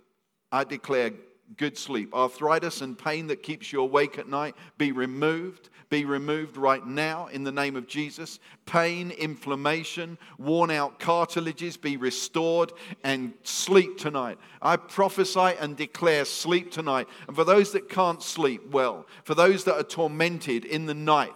I 0.51 0.65
declare 0.65 1.13
good 1.57 1.79
sleep. 1.79 2.15
Arthritis 2.15 2.81
and 2.83 2.99
pain 2.99 3.27
that 3.29 3.43
keeps 3.43 3.73
you 3.73 3.81
awake 3.81 4.19
at 4.19 4.29
night 4.29 4.55
be 4.77 4.93
removed. 4.93 5.71
Be 5.91 6.05
removed 6.05 6.59
right 6.59 6.87
now 6.87 7.29
in 7.29 7.45
the 7.45 7.53
name 7.53 7.75
of 7.75 7.87
Jesus. 7.87 8.41
Pain, 8.67 9.11
inflammation, 9.11 10.19
worn 10.37 10.71
out 10.71 11.01
cartilages 11.01 11.81
be 11.81 11.97
restored 11.97 12.73
and 13.03 13.33
sleep 13.43 13.97
tonight. 13.97 14.39
I 14.61 14.77
prophesy 14.77 15.57
and 15.59 15.77
declare 15.77 16.27
sleep 16.27 16.71
tonight. 16.71 17.09
And 17.27 17.35
for 17.35 17.45
those 17.45 17.73
that 17.73 17.89
can't 17.89 18.23
sleep 18.23 18.71
well, 18.71 19.07
for 19.25 19.35
those 19.35 19.65
that 19.65 19.77
are 19.77 19.83
tormented 19.83 20.67
in 20.67 20.85
the 20.85 20.95
night, 20.95 21.33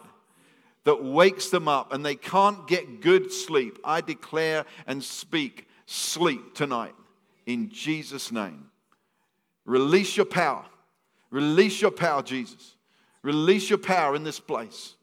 that 0.84 1.02
wakes 1.02 1.48
them 1.48 1.68
up 1.68 1.92
and 1.92 2.04
they 2.04 2.16
can't 2.16 2.66
get 2.66 3.00
good 3.00 3.32
sleep, 3.32 3.78
I 3.84 4.00
declare 4.00 4.66
and 4.86 5.02
speak 5.02 5.68
sleep 5.86 6.54
tonight 6.54 6.94
in 7.46 7.70
Jesus' 7.70 8.32
name. 8.32 8.71
Release 9.64 10.16
your 10.16 10.26
power. 10.26 10.64
Release 11.30 11.80
your 11.80 11.90
power, 11.90 12.22
Jesus. 12.22 12.76
Release 13.22 13.70
your 13.70 13.78
power 13.78 14.14
in 14.14 14.24
this 14.24 14.40
place. 14.40 14.96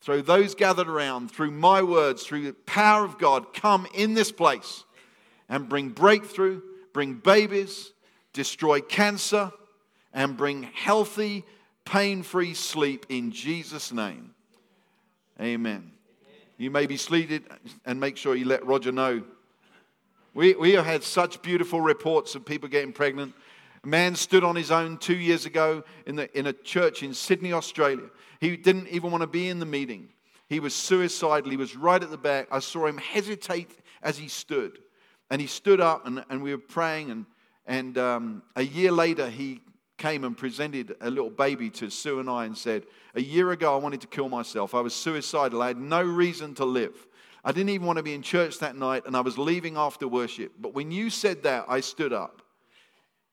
Through 0.00 0.22
those 0.22 0.54
gathered 0.54 0.88
around, 0.88 1.30
through 1.30 1.50
my 1.50 1.82
words, 1.82 2.24
through 2.24 2.44
the 2.44 2.54
power 2.54 3.04
of 3.04 3.18
God, 3.18 3.52
come 3.52 3.86
in 3.94 4.14
this 4.14 4.32
place 4.32 4.84
and 5.48 5.68
bring 5.68 5.90
breakthrough, 5.90 6.62
bring 6.94 7.14
babies, 7.14 7.92
destroy 8.32 8.80
cancer, 8.80 9.52
and 10.12 10.36
bring 10.36 10.62
healthy, 10.62 11.44
pain 11.84 12.22
free 12.22 12.54
sleep 12.54 13.04
in 13.10 13.30
Jesus' 13.30 13.92
name. 13.92 14.34
Amen. 15.40 15.92
You 16.56 16.70
may 16.70 16.86
be 16.86 16.96
seated 16.96 17.44
and 17.84 18.00
make 18.00 18.16
sure 18.16 18.34
you 18.34 18.44
let 18.44 18.64
Roger 18.66 18.92
know. 18.92 19.22
We, 20.32 20.54
we 20.54 20.72
have 20.72 20.86
had 20.86 21.02
such 21.02 21.42
beautiful 21.42 21.80
reports 21.80 22.34
of 22.34 22.44
people 22.44 22.68
getting 22.68 22.92
pregnant. 22.92 23.34
A 23.82 23.88
man 23.88 24.14
stood 24.14 24.44
on 24.44 24.54
his 24.54 24.70
own 24.70 24.96
two 24.96 25.16
years 25.16 25.44
ago 25.44 25.82
in, 26.06 26.16
the, 26.16 26.38
in 26.38 26.46
a 26.46 26.52
church 26.52 27.02
in 27.02 27.14
Sydney, 27.14 27.52
Australia. 27.52 28.08
He 28.38 28.56
didn't 28.56 28.88
even 28.88 29.10
want 29.10 29.22
to 29.22 29.26
be 29.26 29.48
in 29.48 29.58
the 29.58 29.66
meeting. 29.66 30.08
He 30.48 30.60
was 30.60 30.74
suicidal. 30.74 31.50
He 31.50 31.56
was 31.56 31.74
right 31.76 32.02
at 32.02 32.10
the 32.10 32.18
back. 32.18 32.48
I 32.50 32.60
saw 32.60 32.86
him 32.86 32.98
hesitate 32.98 33.70
as 34.02 34.18
he 34.18 34.28
stood. 34.28 34.78
And 35.30 35.40
he 35.40 35.46
stood 35.46 35.80
up, 35.80 36.06
and, 36.06 36.24
and 36.28 36.42
we 36.42 36.52
were 36.52 36.58
praying. 36.58 37.10
And, 37.10 37.26
and 37.66 37.98
um, 37.98 38.42
a 38.56 38.62
year 38.62 38.92
later, 38.92 39.28
he 39.28 39.60
came 39.96 40.24
and 40.24 40.36
presented 40.36 40.96
a 41.00 41.10
little 41.10 41.30
baby 41.30 41.70
to 41.70 41.90
Sue 41.90 42.20
and 42.20 42.28
I 42.28 42.46
and 42.46 42.56
said, 42.56 42.84
A 43.14 43.20
year 43.20 43.50
ago, 43.52 43.74
I 43.74 43.78
wanted 43.78 44.00
to 44.00 44.06
kill 44.06 44.28
myself. 44.28 44.74
I 44.74 44.80
was 44.80 44.94
suicidal. 44.94 45.62
I 45.62 45.68
had 45.68 45.78
no 45.78 46.02
reason 46.02 46.54
to 46.54 46.64
live. 46.64 47.06
I 47.44 47.52
didn't 47.52 47.70
even 47.70 47.86
want 47.86 47.96
to 47.96 48.02
be 48.02 48.14
in 48.14 48.22
church 48.22 48.58
that 48.58 48.76
night, 48.76 49.04
and 49.06 49.16
I 49.16 49.20
was 49.20 49.38
leaving 49.38 49.76
after 49.76 50.06
worship. 50.06 50.52
But 50.60 50.74
when 50.74 50.90
you 50.90 51.08
said 51.10 51.42
that, 51.44 51.64
I 51.68 51.80
stood 51.80 52.12
up. 52.12 52.42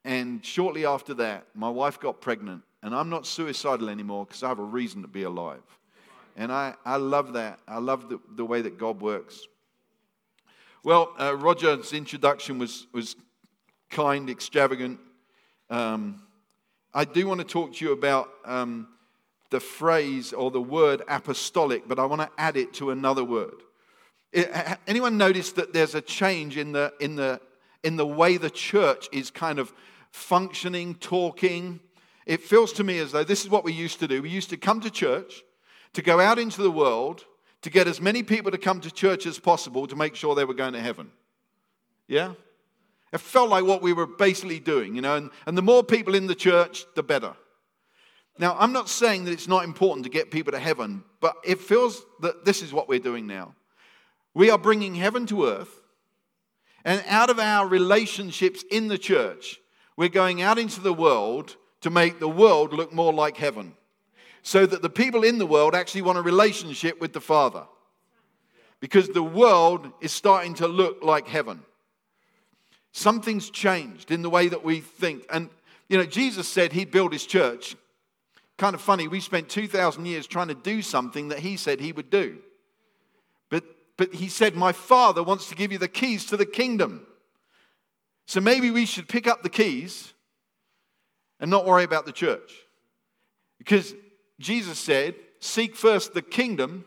And 0.06 0.46
shortly 0.46 0.86
after 0.86 1.14
that, 1.16 1.48
my 1.54 1.70
wife 1.70 2.00
got 2.00 2.22
pregnant, 2.22 2.64
and 2.82 2.96
I'm 2.96 3.10
not 3.10 3.26
suicidal 3.26 3.90
anymore 3.90 4.26
because 4.26 4.44
I 4.44 4.48
have 4.48 4.60
a 4.60 4.64
reason 4.64 5.02
to 5.02 5.08
be 5.08 5.24
alive. 5.24 5.64
And 6.38 6.52
I, 6.52 6.76
I 6.86 6.96
love 6.98 7.34
that. 7.34 7.60
I 7.68 7.80
love 7.80 8.08
the, 8.08 8.20
the 8.36 8.46
way 8.46 8.62
that 8.62 8.78
God 8.78 9.02
works. 9.02 9.42
Well, 10.84 11.14
uh, 11.20 11.36
Roger's 11.36 11.92
introduction 11.92 12.60
was, 12.60 12.88
was 12.94 13.18
kind, 13.90 14.30
extravagant. 14.30 15.00
Um, 15.70 16.22
I 16.94 17.04
do 17.04 17.28
want 17.28 17.42
to 17.42 17.46
talk 17.46 17.74
to 17.74 17.86
you 17.86 17.92
about 17.92 18.30
um, 18.46 18.88
the 19.50 19.60
phrase 19.60 20.32
or 20.32 20.52
the 20.52 20.62
word 20.62 21.02
apostolic, 21.10 21.88
but 21.88 22.00
I 22.00 22.06
want 22.06 22.22
to 22.22 22.30
add 22.38 22.56
it 22.56 22.74
to 22.76 22.92
another 22.92 23.24
word. 23.24 23.64
Anyone 24.34 25.18
notice 25.18 25.52
that 25.54 25.74
there's 25.74 25.96
a 25.96 26.02
change 26.02 26.58
in 26.58 26.72
the, 26.72 26.94
in, 27.00 27.16
the, 27.16 27.40
in 27.84 27.96
the 27.96 28.06
way 28.06 28.38
the 28.38 28.50
church 28.50 29.08
is 29.12 29.32
kind 29.32 29.60
of 29.60 29.74
functioning, 30.12 30.96
talking. 30.96 31.80
It 32.26 32.42
feels 32.42 32.74
to 32.74 32.84
me 32.84 33.00
as 33.00 33.12
though 33.12 33.24
this 33.24 33.44
is 33.44 33.50
what 33.50 33.64
we 33.64 33.74
used 33.74 34.00
to 34.00 34.08
do. 34.08 34.22
We 34.22 34.30
used 34.30 34.50
to 34.50 34.58
come 34.58 34.82
to 34.82 34.90
church, 34.90 35.44
to 35.94 36.02
go 36.02 36.20
out 36.20 36.40
into 36.40 36.62
the 36.62 36.72
world, 36.72 37.26
to 37.62 37.70
get 37.70 37.88
as 37.88 38.02
many 38.02 38.24
people 38.24 38.52
to 38.52 38.58
come 38.58 38.82
to 38.82 38.92
church 38.92 39.26
as 39.26 39.40
possible 39.40 39.88
to 39.88 39.96
make 39.96 40.16
sure 40.16 40.36
they 40.36 40.46
were 40.46 40.54
going 40.54 40.74
to 40.74 40.82
heaven. 40.82 41.12
Yeah? 42.08 42.34
It 43.14 43.20
felt 43.20 43.50
like 43.50 43.64
what 43.64 43.82
we 43.82 43.94
were 43.94 44.06
basically 44.06 44.60
doing, 44.60 44.96
you 44.96 45.02
know, 45.02 45.16
and, 45.16 45.32
and 45.46 45.58
the 45.58 45.62
more 45.62 45.84
people 45.84 46.14
in 46.14 46.28
the 46.28 46.36
church, 46.36 46.86
the 46.96 47.04
better. 47.04 47.34
Now, 48.38 48.56
I'm 48.60 48.74
not 48.74 48.90
saying 48.90 49.26
that 49.26 49.32
it's 49.32 49.48
not 49.48 49.64
important 49.64 50.04
to 50.04 50.10
get 50.10 50.30
people 50.30 50.52
to 50.52 50.60
heaven, 50.60 51.04
but 51.22 51.38
it 51.44 51.60
feels 51.60 52.06
that 52.22 52.46
this 52.46 52.62
is 52.62 52.72
what 52.72 52.88
we're 52.88 53.00
doing 53.00 53.26
now. 53.26 53.56
We 54.38 54.52
are 54.52 54.60
bringing 54.60 54.94
heaven 54.94 55.26
to 55.28 55.48
earth, 55.48 55.82
and 56.86 57.04
out 57.08 57.32
of 57.32 57.40
our 57.40 57.68
relationships 57.68 58.64
in 58.70 58.88
the 58.88 59.00
church, 59.00 59.60
we're 59.96 60.10
going 60.10 60.44
out 60.44 60.60
into 60.60 60.80
the 60.80 60.94
world 60.94 61.56
to 61.82 61.90
make 61.90 62.20
the 62.20 62.30
world 62.30 62.72
look 62.72 62.94
more 62.94 63.12
like 63.12 63.36
heaven. 63.36 63.74
So 64.44 64.68
that 64.68 64.84
the 64.84 64.92
people 64.92 65.24
in 65.24 65.40
the 65.40 65.48
world 65.48 65.74
actually 65.74 66.04
want 66.04 66.20
a 66.20 66.22
relationship 66.22 67.02
with 67.02 67.14
the 67.14 67.20
Father. 67.20 67.66
Because 68.80 69.10
the 69.10 69.24
world 69.24 69.92
is 70.02 70.12
starting 70.12 70.54
to 70.54 70.68
look 70.68 71.02
like 71.02 71.28
heaven. 71.28 71.64
Something's 72.92 73.50
changed 73.50 74.12
in 74.12 74.22
the 74.22 74.30
way 74.30 74.50
that 74.50 74.64
we 74.64 74.82
think. 74.82 75.26
And, 75.32 75.50
you 75.90 75.98
know, 75.98 76.06
Jesus 76.06 76.48
said 76.48 76.74
he'd 76.74 76.92
build 76.92 77.12
his 77.12 77.26
church. 77.26 77.76
Kind 78.60 78.76
of 78.76 78.82
funny, 78.82 79.08
we 79.08 79.20
spent 79.20 79.50
2,000 79.50 80.06
years 80.06 80.28
trying 80.28 80.50
to 80.50 80.54
do 80.54 80.84
something 80.84 81.30
that 81.30 81.40
he 81.40 81.58
said 81.58 81.80
he 81.80 81.92
would 81.92 82.12
do. 82.12 82.38
But, 83.98 84.14
he 84.14 84.30
said, 84.30 84.56
My 84.56 84.72
Father 84.72 85.24
wants 85.24 85.50
to 85.50 85.56
give 85.56 85.72
you 85.72 85.78
the 85.78 85.88
keys 85.88 86.26
to 86.28 86.38
the 86.38 86.46
kingdom. 86.46 87.06
So 88.28 88.40
maybe 88.40 88.72
we 88.72 88.86
should 88.86 89.10
pick 89.10 89.28
up 89.28 89.42
the 89.42 89.50
keys 89.50 90.14
and 91.40 91.50
not 91.50 91.66
worry 91.66 91.84
about 91.84 92.06
the 92.06 92.12
church. 92.12 92.54
Because 93.58 93.96
Jesus 94.40 94.78
said, 94.78 95.16
Seek 95.40 95.76
first 95.76 96.14
the 96.14 96.22
kingdom 96.22 96.86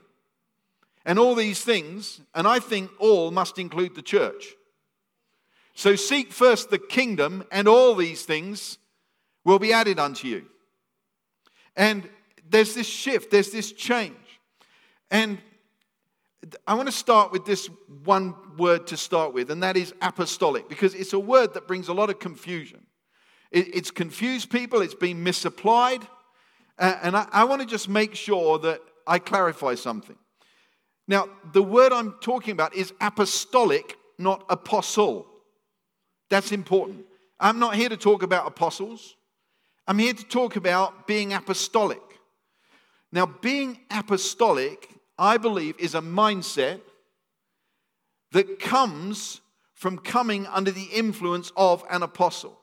and 1.05 1.19
all 1.19 1.35
these 1.35 1.63
things, 1.63 2.21
and 2.35 2.47
I 2.47 2.59
think 2.59 2.91
all 2.99 3.31
must 3.31 3.59
include 3.59 3.95
the 3.95 4.03
church. 4.03 4.55
So 5.75 5.97
seek 5.97 6.33
first 6.33 6.71
the 6.71 6.79
kingdom, 6.79 7.45
and 7.51 7.67
all 7.67 7.95
these 7.95 8.25
things 8.25 8.79
will 9.45 9.59
be 9.59 9.73
added 9.73 9.99
unto 9.99 10.29
you. 10.29 10.45
And 11.75 12.09
there's 12.49 12.75
this 12.75 12.87
shift, 12.87 13.31
there's 13.31 13.51
this 13.51 13.73
change. 13.73 14.41
And 15.11 15.39
I 16.67 16.75
want 16.75 16.89
to 16.89 16.93
start 16.93 17.33
with 17.33 17.45
this 17.45 17.69
one 18.05 18.35
word 18.57 18.87
to 18.89 18.97
start 18.97 19.35
with, 19.35 19.51
and 19.51 19.63
that 19.63 19.77
is 19.77 19.93
apostolic, 20.01 20.69
because 20.69 20.95
it's 20.95 21.13
a 21.13 21.19
word 21.19 21.55
that 21.55 21.67
brings 21.67 21.89
a 21.89 21.93
lot 21.93 22.11
of 22.11 22.19
confusion. 22.19 22.87
it's 23.53 23.91
confused 23.91 24.49
people, 24.51 24.81
it's 24.81 24.95
been 24.95 25.23
misapplied, 25.23 26.07
and 26.79 27.17
I, 27.17 27.45
want 27.45 27.61
to 27.61 27.67
just 27.67 27.89
make 27.89 28.15
sure 28.15 28.59
that 28.61 28.81
I 29.07 29.19
clarify 29.19 29.75
something. 29.75 30.17
Now, 31.07 31.29
the 31.53 31.63
word 31.63 31.93
I'm 31.93 32.15
talking 32.21 32.53
about 32.53 32.75
is 32.75 32.93
apostolic, 33.01 33.97
not 34.19 34.45
apostle. 34.49 35.27
That's 36.31 36.53
important. 36.53 37.05
I'm 37.39 37.59
not 37.59 37.75
here 37.75 37.89
to 37.89 37.97
talk 37.97 38.23
about 38.23 38.47
apostles. 38.47 39.17
I'm 39.87 39.99
here 39.99 40.15
to 40.15 40.25
talk 40.25 40.57
about 40.57 41.07
being 41.07 41.33
apostolic. 41.33 42.01
Now, 43.13 43.27
being 43.27 43.81
apostolic 43.91 44.89
I 45.21 45.37
believe, 45.37 45.79
is 45.79 45.95
a 45.95 46.01
mindset 46.01 46.81
that 48.33 48.59
comes 48.59 49.43
from 49.75 49.99
coming 49.99 50.47
under 50.47 50.71
the 50.71 50.89
influence 50.93 51.53
of 51.57 51.85
an 51.91 52.03
apostle. 52.03 52.59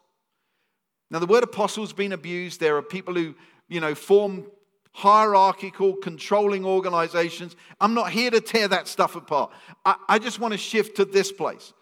Now, 1.12 1.20
the 1.20 1.28
word 1.28 1.44
apostle 1.44 1.84
has 1.84 1.94
been 1.94 2.12
abused. 2.12 2.60
There 2.60 2.76
are 2.76 2.82
people 2.82 3.14
who, 3.14 3.36
you 3.70 3.80
know, 3.80 3.94
form 3.94 4.48
hierarchical, 4.92 5.94
controlling 5.98 6.66
organizations. 6.66 7.56
I'm 7.80 7.94
not 7.94 8.10
here 8.10 8.32
to 8.32 8.42
tear 8.42 8.68
that 8.70 8.88
stuff 8.88 9.16
apart. 9.16 9.52
I, 9.86 9.96
I 10.10 10.20
just 10.20 10.40
want 10.40 10.54
to 10.54 10.58
shift 10.58 10.98
to 10.98 11.06
this 11.06 11.32
place. 11.32 11.74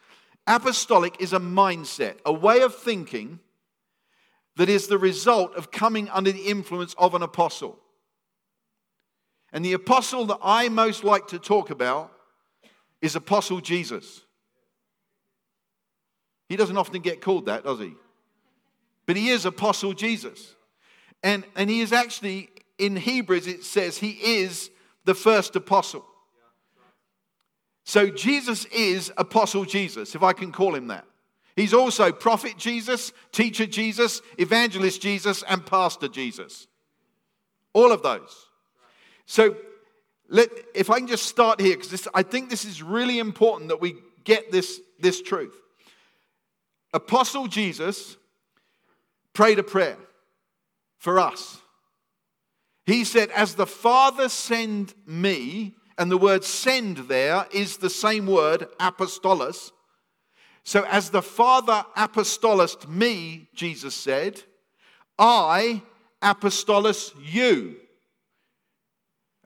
Apostolic 0.46 1.16
is 1.22 1.32
a 1.32 1.40
mindset, 1.40 2.18
a 2.26 2.34
way 2.34 2.60
of 2.60 2.76
thinking 2.76 3.40
that 4.58 4.68
is 4.68 4.88
the 4.88 4.98
result 4.98 5.56
of 5.56 5.72
coming 5.72 6.10
under 6.10 6.32
the 6.34 6.44
influence 6.44 6.94
of 6.98 7.16
an 7.16 7.24
apostle. 7.24 7.80
And 9.56 9.64
the 9.64 9.72
apostle 9.72 10.26
that 10.26 10.40
I 10.44 10.68
most 10.68 11.06
like 11.06 11.28
to 11.28 11.40
talk 11.40 11.70
about 11.70 12.12
is 13.02 13.16
Apostle 13.16 13.62
Jesus. 13.62 14.22
He 16.50 16.58
doesn't 16.58 16.76
often 16.76 17.02
get 17.02 17.22
called 17.22 17.46
that, 17.46 17.64
does 17.64 17.80
he? 17.80 17.94
But 19.06 19.16
he 19.16 19.30
is 19.30 19.46
Apostle 19.46 19.94
Jesus. 19.94 20.56
And, 21.24 21.46
and 21.56 21.70
he 21.70 21.80
is 21.80 21.94
actually, 21.94 22.50
in 22.78 22.98
Hebrews, 22.98 23.48
it 23.48 23.64
says 23.64 23.98
he 23.98 24.20
is 24.22 24.72
the 25.06 25.16
first 25.16 25.56
apostle. 25.56 26.06
So 27.86 28.10
Jesus 28.10 28.66
is 28.66 29.14
Apostle 29.16 29.64
Jesus, 29.64 30.16
if 30.16 30.22
I 30.22 30.34
can 30.34 30.52
call 30.52 30.76
him 30.76 30.88
that. 30.88 31.06
He's 31.56 31.74
also 31.74 32.12
Prophet 32.12 32.58
Jesus, 32.58 33.14
Teacher 33.32 33.68
Jesus, 33.68 34.22
Evangelist 34.38 35.02
Jesus, 35.02 35.44
and 35.48 35.66
Pastor 35.66 36.10
Jesus. 36.10 36.68
All 37.72 37.94
of 37.94 38.04
those. 38.04 38.50
So, 39.26 39.56
let, 40.28 40.50
if 40.74 40.90
I 40.90 41.00
can 41.00 41.08
just 41.08 41.28
start 41.28 41.60
here, 41.60 41.78
because 41.78 42.08
I 42.14 42.24
think 42.24 42.50
this 42.50 42.66
is 42.66 42.82
really 42.82 43.20
important 43.20 43.70
that 43.70 43.82
we 43.82 43.96
get 44.24 44.52
this, 44.52 44.82
this 45.00 45.22
truth. 45.22 45.56
Apostle 46.94 47.48
Jesus 47.48 48.18
prayed 49.34 49.60
a 49.60 49.64
prayer 49.64 49.98
for 50.98 51.20
us. 51.20 51.62
He 52.86 53.04
said, 53.04 53.30
As 53.32 53.56
the 53.56 53.68
Father 53.68 54.30
send 54.30 54.94
me, 55.06 55.76
and 55.98 56.12
the 56.12 56.18
word 56.18 56.44
send 56.44 56.98
there 56.98 57.48
is 57.52 57.78
the 57.78 57.90
same 57.90 58.26
word, 58.28 58.68
apostolos. 58.80 59.72
So, 60.64 60.84
as 60.86 61.12
the 61.12 61.22
Father 61.22 61.86
apostolist 61.96 62.90
me, 62.90 63.50
Jesus 63.54 63.96
said, 63.96 64.42
I 65.18 65.84
apostolos 66.22 67.14
you. 67.22 67.76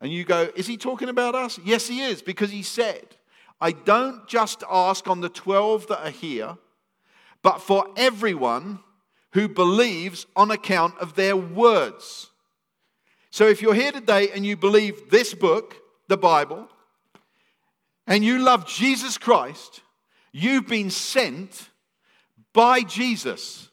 And 0.02 0.12
you 0.12 0.24
go, 0.24 0.50
Is 0.56 0.68
he 0.68 0.78
talking 0.78 1.10
about 1.10 1.36
us? 1.36 1.60
Yes, 1.64 1.88
he 1.88 2.02
is, 2.02 2.22
because 2.22 2.52
he 2.52 2.64
said, 2.64 3.16
I 3.62 3.72
don't 3.72 4.28
just 4.28 4.64
ask 4.70 5.08
on 5.08 5.22
the 5.22 5.30
12 5.30 5.88
that 5.88 6.06
are 6.06 6.12
here, 6.12 6.58
but 7.42 7.60
for 7.60 7.88
everyone 7.98 8.80
who 9.34 9.48
believes 9.48 10.26
on 10.36 10.50
account 10.50 10.98
of 11.00 11.16
their 11.16 11.36
words. 11.36 12.30
So 13.32 13.48
if 13.48 13.62
you're 13.62 13.76
here 13.76 13.92
today 13.92 14.30
and 14.34 14.46
you 14.46 14.58
believe 14.58 15.10
this 15.10 15.34
book, 15.34 15.76
the 16.08 16.18
Bible, 16.18 16.68
and 18.08 18.24
you 18.24 18.40
love 18.40 18.66
Jesus 18.66 19.18
Christ, 19.18 19.82
you've 20.32 20.68
been 20.68 20.90
sent 20.90 21.70
by 22.54 22.82
Jesus. 22.82 23.70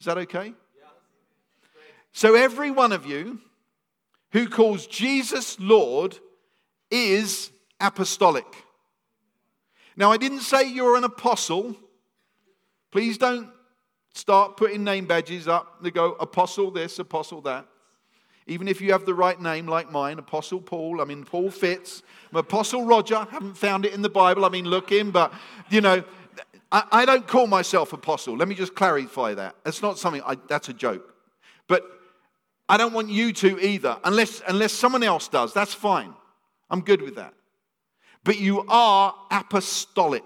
Is 0.00 0.06
that 0.06 0.18
okay? 0.18 0.46
Yeah. 0.46 0.88
So 2.12 2.34
every 2.34 2.70
one 2.70 2.90
of 2.90 3.06
you 3.06 3.38
who 4.34 4.48
calls 4.48 4.86
Jesus 4.88 5.58
Lord 5.60 6.18
is 6.90 7.52
apostolic. 7.80 8.44
Now, 9.96 10.10
I 10.10 10.16
didn't 10.16 10.40
say 10.40 10.68
you're 10.68 10.96
an 10.96 11.04
apostle. 11.04 11.76
Please 12.90 13.16
don't 13.16 13.48
start 14.12 14.56
putting 14.56 14.84
name 14.84 15.06
badges 15.06 15.48
up 15.48 15.82
They 15.82 15.90
go 15.90 16.12
apostle 16.14 16.72
this, 16.72 16.98
apostle 16.98 17.40
that. 17.42 17.66
Even 18.48 18.66
if 18.66 18.80
you 18.80 18.90
have 18.90 19.06
the 19.06 19.14
right 19.14 19.40
name 19.40 19.66
like 19.66 19.90
mine, 19.90 20.18
Apostle 20.18 20.60
Paul, 20.60 21.00
I 21.00 21.04
mean, 21.04 21.24
Paul 21.24 21.50
fits. 21.50 22.02
I'm 22.30 22.36
Apostle 22.36 22.84
Roger, 22.84 23.26
haven't 23.30 23.56
found 23.56 23.86
it 23.86 23.94
in 23.94 24.02
the 24.02 24.10
Bible, 24.10 24.44
I 24.44 24.50
mean, 24.50 24.66
look 24.66 24.92
in, 24.92 25.12
but, 25.12 25.32
you 25.70 25.80
know, 25.80 26.04
I, 26.70 26.84
I 26.92 27.04
don't 27.06 27.26
call 27.26 27.46
myself 27.46 27.94
apostle. 27.94 28.36
Let 28.36 28.48
me 28.48 28.54
just 28.54 28.74
clarify 28.74 29.32
that. 29.34 29.54
That's 29.64 29.80
not 29.80 29.98
something, 29.98 30.20
I, 30.26 30.36
that's 30.46 30.68
a 30.68 30.74
joke. 30.74 31.14
But 31.68 31.88
I 32.68 32.76
don't 32.76 32.92
want 32.92 33.10
you 33.10 33.32
to 33.32 33.60
either, 33.60 33.98
unless, 34.04 34.42
unless 34.48 34.72
someone 34.72 35.02
else 35.02 35.28
does. 35.28 35.52
That's 35.52 35.74
fine. 35.74 36.14
I'm 36.70 36.80
good 36.80 37.02
with 37.02 37.16
that. 37.16 37.34
But 38.24 38.38
you 38.38 38.64
are 38.68 39.14
apostolic. 39.30 40.24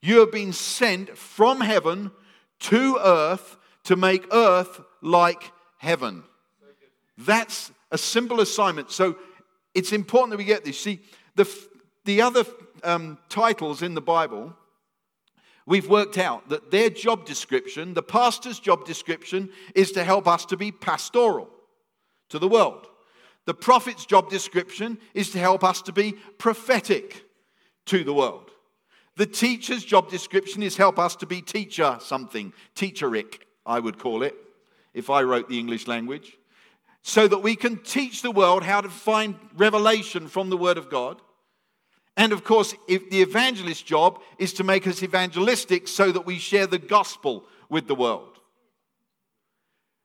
You 0.00 0.20
have 0.20 0.32
been 0.32 0.52
sent 0.52 1.16
from 1.16 1.60
heaven 1.60 2.10
to 2.60 2.98
earth 3.02 3.56
to 3.84 3.96
make 3.96 4.26
earth 4.32 4.80
like 5.02 5.52
heaven. 5.78 6.22
That's 7.18 7.70
a 7.90 7.98
simple 7.98 8.40
assignment. 8.40 8.90
So 8.90 9.16
it's 9.74 9.92
important 9.92 10.30
that 10.30 10.38
we 10.38 10.44
get 10.44 10.64
this. 10.64 10.80
See, 10.80 11.00
the, 11.34 11.46
the 12.04 12.22
other 12.22 12.44
um, 12.82 13.18
titles 13.28 13.82
in 13.82 13.94
the 13.94 14.00
Bible 14.00 14.54
we've 15.66 15.88
worked 15.88 16.16
out 16.16 16.48
that 16.48 16.70
their 16.70 16.88
job 16.88 17.26
description, 17.26 17.94
the 17.94 18.02
pastor's 18.02 18.58
job 18.58 18.86
description, 18.86 19.50
is 19.74 19.92
to 19.92 20.04
help 20.04 20.26
us 20.26 20.46
to 20.46 20.56
be 20.56 20.72
pastoral 20.72 21.50
to 22.30 22.38
the 22.38 22.48
world. 22.48 22.86
The 23.44 23.54
prophet's 23.54 24.06
job 24.06 24.30
description 24.30 24.98
is 25.14 25.30
to 25.30 25.38
help 25.38 25.62
us 25.62 25.82
to 25.82 25.92
be 25.92 26.14
prophetic 26.38 27.24
to 27.86 28.02
the 28.02 28.14
world. 28.14 28.50
The 29.16 29.26
teacher's 29.26 29.84
job 29.84 30.10
description 30.10 30.62
is 30.62 30.76
help 30.76 30.98
us 30.98 31.16
to 31.16 31.26
be 31.26 31.40
teacher 31.40 31.96
something, 32.00 32.52
teacheric, 32.74 33.40
I 33.64 33.80
would 33.80 33.98
call 33.98 34.22
it, 34.22 34.34
if 34.92 35.10
I 35.10 35.22
wrote 35.22 35.48
the 35.48 35.58
English 35.58 35.86
language, 35.86 36.36
so 37.02 37.26
that 37.28 37.38
we 37.38 37.56
can 37.56 37.78
teach 37.78 38.22
the 38.22 38.30
world 38.30 38.62
how 38.62 38.80
to 38.80 38.88
find 38.88 39.36
revelation 39.56 40.28
from 40.28 40.50
the 40.50 40.56
Word 40.56 40.76
of 40.76 40.90
God. 40.90 41.22
And 42.16 42.32
of 42.32 42.44
course, 42.44 42.74
if 42.88 43.10
the 43.10 43.20
evangelist's 43.20 43.82
job 43.82 44.20
is 44.38 44.54
to 44.54 44.64
make 44.64 44.86
us 44.86 45.02
evangelistic 45.02 45.86
so 45.86 46.10
that 46.12 46.24
we 46.24 46.38
share 46.38 46.66
the 46.66 46.78
gospel 46.78 47.44
with 47.68 47.86
the 47.86 47.94
world. 47.94 48.36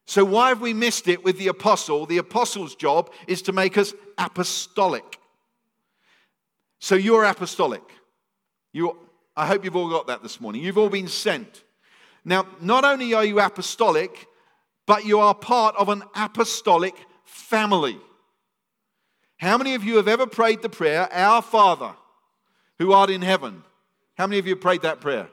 So, 0.08 0.26
why 0.26 0.50
have 0.50 0.60
we 0.60 0.74
missed 0.74 1.08
it 1.08 1.24
with 1.24 1.38
the 1.38 1.48
apostle? 1.48 2.06
The 2.06 2.18
apostle's 2.18 2.76
job 2.76 3.12
is 3.28 3.42
to 3.44 3.54
make 3.54 3.78
us 3.78 3.94
apostolic. 4.18 5.20
So, 6.80 6.96
you're 6.96 7.24
apostolic. 7.24 7.84
You, 8.74 8.98
I 9.38 9.48
hope 9.48 9.64
you've 9.64 9.76
all 9.76 9.90
got 9.90 10.08
that 10.08 10.22
this 10.22 10.42
morning. 10.42 10.64
You've 10.64 10.78
all 10.78 10.90
been 10.90 11.08
sent. 11.08 11.64
Now, 12.26 12.46
not 12.60 12.84
only 12.84 13.14
are 13.14 13.24
you 13.24 13.40
apostolic, 13.40 14.28
but 14.86 15.06
you 15.06 15.20
are 15.20 15.34
part 15.34 15.76
of 15.78 15.88
an 15.88 16.04
apostolic 16.16 16.96
family. 17.24 17.98
How 19.38 19.58
many 19.58 19.76
of 19.76 19.84
you 19.84 19.96
have 19.96 20.08
ever 20.08 20.28
prayed 20.28 20.62
the 20.62 20.70
prayer, 20.70 21.08
Our 21.12 21.42
Father? 21.42 21.94
Who 22.82 22.94
art 22.94 23.12
in 23.12 23.22
heaven. 23.22 23.62
How 24.18 24.26
many 24.26 24.40
of 24.40 24.48
you 24.48 24.56
prayed 24.56 24.82
that 24.82 25.02
prayer? 25.02 25.28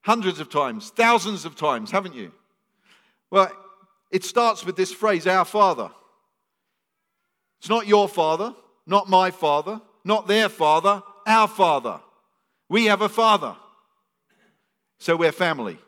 Hundreds 0.00 0.40
of 0.40 0.50
times, 0.50 0.90
thousands 0.90 1.44
of 1.44 1.54
times, 1.54 1.92
haven't 1.92 2.16
you? 2.16 2.32
Well, 3.30 3.48
it 4.10 4.24
starts 4.24 4.66
with 4.66 4.74
this 4.74 4.92
phrase, 4.92 5.28
Our 5.28 5.44
Father. 5.44 5.88
It's 7.60 7.68
not 7.68 7.86
your 7.86 8.08
Father, 8.08 8.56
not 8.88 9.08
my 9.08 9.30
Father, 9.30 9.80
not 10.02 10.26
their 10.26 10.48
Father, 10.48 11.04
our 11.28 11.46
Father. 11.46 12.00
We 12.68 12.86
have 12.86 13.02
a 13.02 13.08
Father. 13.08 13.54
So 14.98 15.14
we're 15.14 15.30
family. 15.30 15.78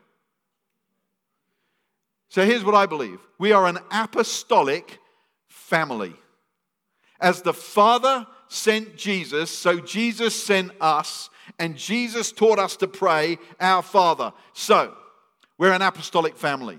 So 2.29 2.47
here's 2.47 2.64
what 2.64 2.77
I 2.77 2.87
believe 2.87 3.19
we 3.40 3.51
are 3.51 3.67
an 3.67 3.79
apostolic 3.90 5.01
family. 5.49 6.14
As 7.21 7.43
the 7.43 7.55
Father 7.55 8.29
sent 8.55 8.97
Jesus, 8.97 9.51
so 9.51 9.81
Jesus 9.81 10.35
sent 10.40 10.73
us, 10.81 11.31
and 11.59 11.77
Jesus 11.77 12.33
taught 12.33 12.59
us 12.59 12.77
to 12.79 12.88
pray, 12.88 13.38
Our 13.61 13.83
Father. 13.83 14.33
So, 14.53 14.95
we're 15.59 15.73
an 15.73 15.83
apostolic 15.83 16.37
family. 16.37 16.79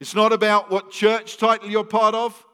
It's 0.00 0.14
not 0.14 0.32
about 0.32 0.70
what 0.70 0.90
church 0.90 1.36
title 1.36 1.68
you're 1.68 1.84
part 1.84 2.14
of. 2.14 2.46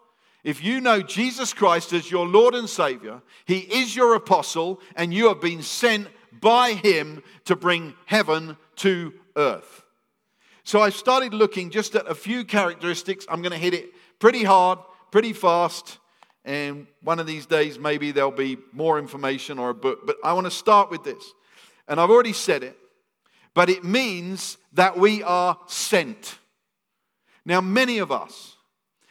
If 0.42 0.62
you 0.62 0.80
know 0.80 1.02
Jesus 1.02 1.52
Christ 1.52 1.92
as 1.92 2.10
your 2.10 2.26
Lord 2.26 2.54
and 2.54 2.68
Savior, 2.68 3.22
He 3.44 3.58
is 3.58 3.94
your 3.94 4.14
apostle, 4.14 4.80
and 4.94 5.12
you 5.12 5.28
have 5.28 5.40
been 5.40 5.62
sent 5.62 6.08
by 6.40 6.72
Him 6.72 7.22
to 7.44 7.56
bring 7.56 7.94
heaven 8.04 8.56
to 8.76 9.12
earth. 9.36 9.82
So 10.62 10.80
I 10.80 10.90
started 10.90 11.34
looking 11.34 11.70
just 11.70 11.94
at 11.94 12.08
a 12.08 12.14
few 12.14 12.44
characteristics. 12.44 13.26
I'm 13.28 13.42
going 13.42 13.52
to 13.52 13.58
hit 13.58 13.74
it 13.74 13.90
pretty 14.18 14.44
hard, 14.44 14.78
pretty 15.10 15.32
fast. 15.32 15.98
And 16.46 16.86
one 17.02 17.18
of 17.18 17.26
these 17.26 17.44
days, 17.44 17.76
maybe 17.76 18.12
there'll 18.12 18.30
be 18.30 18.56
more 18.72 19.00
information 19.00 19.58
or 19.58 19.70
a 19.70 19.74
book. 19.74 20.06
But 20.06 20.16
I 20.22 20.32
want 20.32 20.46
to 20.46 20.50
start 20.52 20.90
with 20.90 21.02
this. 21.02 21.34
And 21.88 22.00
I've 22.00 22.08
already 22.08 22.32
said 22.32 22.62
it, 22.62 22.78
but 23.52 23.68
it 23.68 23.84
means 23.84 24.56
that 24.72 24.96
we 24.96 25.24
are 25.24 25.58
sent. 25.66 26.38
Now, 27.44 27.60
many 27.60 27.98
of 27.98 28.12
us 28.12 28.54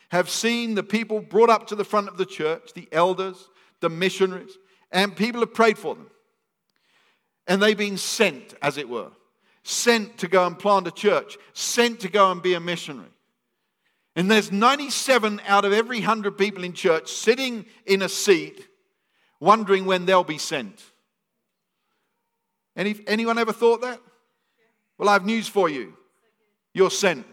have 0.09 0.29
seen 0.29 0.75
the 0.75 0.83
people 0.83 1.19
brought 1.19 1.49
up 1.49 1.67
to 1.67 1.75
the 1.75 1.83
front 1.83 2.07
of 2.07 2.17
the 2.17 2.25
church, 2.25 2.73
the 2.73 2.87
elders, 2.91 3.49
the 3.81 3.89
missionaries, 3.89 4.57
and 4.91 5.15
people 5.15 5.41
have 5.41 5.53
prayed 5.53 5.77
for 5.77 5.93
them. 5.95 6.09
And 7.47 7.61
they've 7.61 7.77
been 7.77 7.97
sent, 7.97 8.55
as 8.61 8.77
it 8.77 8.87
were, 8.87 9.11
sent 9.63 10.17
to 10.19 10.27
go 10.27 10.45
and 10.45 10.57
plant 10.57 10.87
a 10.87 10.91
church, 10.91 11.37
sent 11.53 11.99
to 12.01 12.09
go 12.09 12.31
and 12.31 12.41
be 12.41 12.53
a 12.53 12.59
missionary. 12.59 13.09
And 14.15 14.31
there's 14.31 14.51
97 14.51 15.41
out 15.45 15.65
of 15.65 15.73
every 15.73 15.99
100 15.99 16.37
people 16.37 16.63
in 16.63 16.73
church 16.73 17.11
sitting 17.11 17.65
in 17.85 18.01
a 18.01 18.09
seat 18.09 18.65
wondering 19.39 19.85
when 19.85 20.05
they'll 20.05 20.23
be 20.23 20.37
sent. 20.37 20.81
Any, 22.75 22.95
anyone 23.07 23.37
ever 23.37 23.53
thought 23.53 23.81
that? 23.81 23.99
Well, 24.97 25.09
I 25.09 25.13
have 25.13 25.25
news 25.25 25.47
for 25.47 25.69
you. 25.69 25.93
You're 26.73 26.91
sent. 26.91 27.25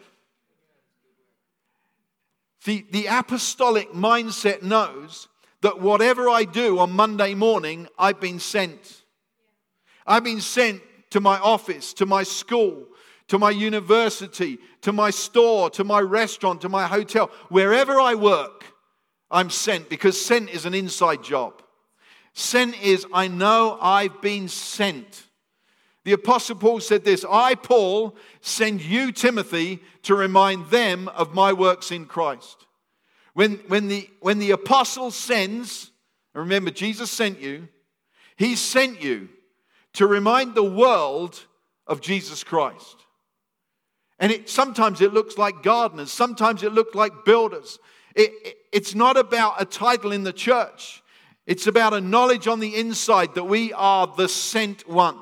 The, 2.64 2.84
the 2.90 3.06
apostolic 3.06 3.92
mindset 3.92 4.62
knows 4.62 5.28
that 5.62 5.80
whatever 5.80 6.28
I 6.28 6.44
do 6.44 6.78
on 6.78 6.92
Monday 6.92 7.34
morning, 7.34 7.88
I've 7.98 8.20
been 8.20 8.38
sent. 8.38 9.02
I've 10.06 10.24
been 10.24 10.40
sent 10.40 10.82
to 11.10 11.20
my 11.20 11.38
office, 11.38 11.92
to 11.94 12.06
my 12.06 12.22
school, 12.22 12.86
to 13.32 13.38
my 13.38 13.48
university, 13.48 14.58
to 14.82 14.92
my 14.92 15.08
store, 15.08 15.70
to 15.70 15.84
my 15.84 15.98
restaurant, 15.98 16.60
to 16.60 16.68
my 16.68 16.86
hotel. 16.86 17.30
Wherever 17.48 17.98
I 17.98 18.14
work, 18.14 18.66
I'm 19.30 19.48
sent 19.48 19.88
because 19.88 20.20
sent 20.20 20.50
is 20.50 20.66
an 20.66 20.74
inside 20.74 21.24
job. 21.24 21.62
Sent 22.34 22.78
is, 22.82 23.06
I 23.10 23.28
know 23.28 23.78
I've 23.80 24.20
been 24.20 24.48
sent. 24.48 25.28
The 26.04 26.12
Apostle 26.12 26.56
Paul 26.56 26.80
said 26.80 27.06
this 27.06 27.24
I, 27.26 27.54
Paul, 27.54 28.16
send 28.42 28.82
you, 28.82 29.12
Timothy, 29.12 29.80
to 30.02 30.14
remind 30.14 30.66
them 30.66 31.08
of 31.08 31.32
my 31.32 31.54
works 31.54 31.90
in 31.90 32.04
Christ. 32.04 32.66
When, 33.32 33.52
when, 33.66 33.88
the, 33.88 34.10
when 34.20 34.40
the 34.40 34.50
apostle 34.50 35.10
sends, 35.10 35.90
remember, 36.34 36.70
Jesus 36.70 37.10
sent 37.10 37.40
you, 37.40 37.66
he 38.36 38.56
sent 38.56 39.02
you 39.02 39.30
to 39.94 40.06
remind 40.06 40.54
the 40.54 40.62
world 40.62 41.46
of 41.86 42.02
Jesus 42.02 42.44
Christ. 42.44 43.01
And 44.22 44.30
it, 44.30 44.48
sometimes 44.48 45.00
it 45.00 45.12
looks 45.12 45.36
like 45.36 45.64
gardeners, 45.64 46.12
sometimes 46.12 46.62
it 46.62 46.72
looks 46.72 46.94
like 46.94 47.24
builders. 47.24 47.80
It, 48.14 48.30
it, 48.44 48.56
it's 48.70 48.94
not 48.94 49.16
about 49.16 49.60
a 49.60 49.64
title 49.64 50.12
in 50.12 50.22
the 50.22 50.32
church, 50.32 51.02
it's 51.44 51.66
about 51.66 51.92
a 51.92 52.00
knowledge 52.00 52.46
on 52.46 52.60
the 52.60 52.76
inside 52.76 53.34
that 53.34 53.44
we 53.44 53.72
are 53.72 54.06
the 54.06 54.28
sent 54.28 54.88
ones. 54.88 55.18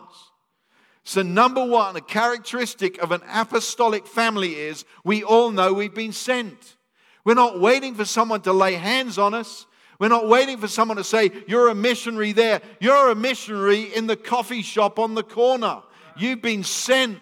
So, 1.03 1.23
number 1.23 1.65
one, 1.65 1.97
a 1.97 2.03
characteristic 2.03 3.03
of 3.03 3.11
an 3.11 3.23
apostolic 3.33 4.07
family 4.07 4.55
is 4.55 4.85
we 5.03 5.25
all 5.25 5.51
know 5.51 5.73
we've 5.73 5.95
been 5.95 6.13
sent. 6.13 6.77
We're 7.25 7.33
not 7.33 7.59
waiting 7.59 7.95
for 7.95 8.05
someone 8.05 8.43
to 8.43 8.53
lay 8.53 8.75
hands 8.75 9.17
on 9.17 9.33
us. 9.33 9.65
We're 9.99 10.09
not 10.09 10.29
waiting 10.29 10.59
for 10.59 10.69
someone 10.69 10.99
to 10.99 11.05
say, 11.05 11.31
You're 11.49 11.71
a 11.71 11.75
missionary 11.75 12.33
there. 12.33 12.61
You're 12.81 13.11
a 13.11 13.17
missionary 13.17 13.85
in 13.85 14.07
the 14.07 14.17
coffee 14.17 14.63
shop 14.63 14.99
on 14.99 15.15
the 15.15 15.23
corner. 15.23 15.81
You've 16.19 16.43
been 16.43 16.65
sent. 16.65 17.21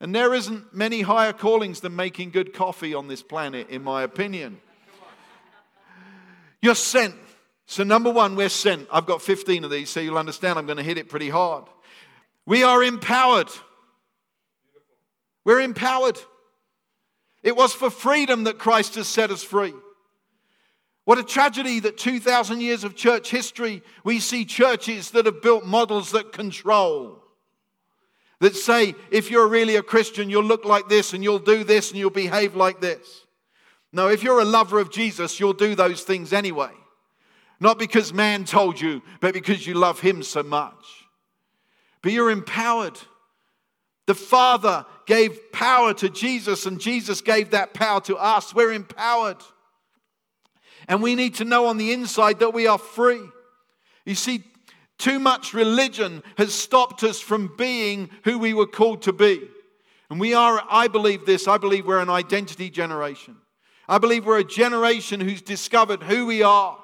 And 0.00 0.14
there 0.14 0.32
isn't 0.32 0.74
many 0.74 1.02
higher 1.02 1.32
callings 1.32 1.80
than 1.80 1.94
making 1.94 2.30
good 2.30 2.54
coffee 2.54 2.94
on 2.94 3.08
this 3.08 3.22
planet, 3.22 3.68
in 3.68 3.82
my 3.82 4.02
opinion. 4.02 4.60
You're 6.62 6.74
sent. 6.74 7.14
So, 7.66 7.84
number 7.84 8.10
one, 8.10 8.34
we're 8.34 8.48
sent. 8.48 8.88
I've 8.90 9.06
got 9.06 9.22
15 9.22 9.64
of 9.64 9.70
these, 9.70 9.90
so 9.90 10.00
you'll 10.00 10.18
understand 10.18 10.58
I'm 10.58 10.66
going 10.66 10.78
to 10.78 10.82
hit 10.82 10.98
it 10.98 11.08
pretty 11.08 11.28
hard. 11.28 11.64
We 12.46 12.64
are 12.64 12.82
empowered. 12.82 13.48
We're 15.44 15.60
empowered. 15.60 16.18
It 17.42 17.56
was 17.56 17.72
for 17.72 17.90
freedom 17.90 18.44
that 18.44 18.58
Christ 18.58 18.96
has 18.96 19.06
set 19.06 19.30
us 19.30 19.42
free. 19.42 19.74
What 21.04 21.18
a 21.18 21.22
tragedy 21.22 21.80
that 21.80 21.96
2,000 21.96 22.60
years 22.60 22.84
of 22.84 22.94
church 22.96 23.30
history, 23.30 23.82
we 24.04 24.20
see 24.20 24.44
churches 24.44 25.10
that 25.12 25.26
have 25.26 25.42
built 25.42 25.64
models 25.64 26.12
that 26.12 26.32
control. 26.32 27.22
That 28.40 28.56
say, 28.56 28.94
if 29.10 29.30
you're 29.30 29.46
really 29.46 29.76
a 29.76 29.82
Christian, 29.82 30.30
you'll 30.30 30.44
look 30.44 30.64
like 30.64 30.88
this 30.88 31.12
and 31.12 31.22
you'll 31.22 31.38
do 31.38 31.62
this 31.62 31.90
and 31.90 31.98
you'll 31.98 32.10
behave 32.10 32.56
like 32.56 32.80
this. 32.80 33.26
No, 33.92 34.08
if 34.08 34.22
you're 34.22 34.40
a 34.40 34.44
lover 34.44 34.78
of 34.78 34.90
Jesus, 34.90 35.38
you'll 35.38 35.52
do 35.52 35.74
those 35.74 36.02
things 36.02 36.32
anyway. 36.32 36.70
Not 37.60 37.78
because 37.78 38.14
man 38.14 38.44
told 38.44 38.80
you, 38.80 39.02
but 39.20 39.34
because 39.34 39.66
you 39.66 39.74
love 39.74 40.00
him 40.00 40.22
so 40.22 40.42
much. 40.42 41.06
But 42.00 42.12
you're 42.12 42.30
empowered. 42.30 42.98
The 44.06 44.14
Father 44.14 44.86
gave 45.04 45.52
power 45.52 45.92
to 45.94 46.08
Jesus, 46.08 46.64
and 46.64 46.80
Jesus 46.80 47.20
gave 47.20 47.50
that 47.50 47.74
power 47.74 48.00
to 48.02 48.16
us. 48.16 48.54
We're 48.54 48.72
empowered. 48.72 49.36
And 50.88 51.02
we 51.02 51.14
need 51.14 51.34
to 51.36 51.44
know 51.44 51.66
on 51.66 51.76
the 51.76 51.92
inside 51.92 52.38
that 52.38 52.54
we 52.54 52.66
are 52.66 52.78
free. 52.78 53.22
You 54.06 54.14
see, 54.14 54.42
too 55.00 55.18
much 55.18 55.54
religion 55.54 56.22
has 56.36 56.54
stopped 56.54 57.02
us 57.02 57.18
from 57.18 57.52
being 57.56 58.10
who 58.24 58.38
we 58.38 58.54
were 58.54 58.66
called 58.66 59.02
to 59.02 59.12
be. 59.12 59.40
And 60.10 60.20
we 60.20 60.34
are, 60.34 60.62
I 60.68 60.88
believe 60.88 61.26
this, 61.26 61.48
I 61.48 61.58
believe 61.58 61.86
we're 61.86 62.00
an 62.00 62.10
identity 62.10 62.70
generation. 62.70 63.36
I 63.88 63.98
believe 63.98 64.26
we're 64.26 64.38
a 64.38 64.44
generation 64.44 65.20
who's 65.20 65.42
discovered 65.42 66.02
who 66.02 66.26
we 66.26 66.42
are. 66.42 66.78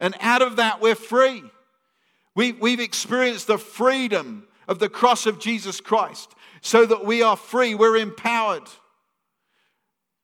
And 0.00 0.14
out 0.20 0.42
of 0.42 0.56
that, 0.56 0.80
we're 0.80 0.94
free. 0.94 1.42
We, 2.34 2.52
we've 2.52 2.80
experienced 2.80 3.46
the 3.46 3.58
freedom 3.58 4.46
of 4.66 4.78
the 4.78 4.88
cross 4.88 5.26
of 5.26 5.38
Jesus 5.38 5.80
Christ 5.80 6.34
so 6.60 6.84
that 6.86 7.04
we 7.04 7.22
are 7.22 7.36
free. 7.36 7.74
We're 7.74 7.96
empowered 7.96 8.68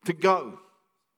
to 0.05 0.13
go, 0.13 0.59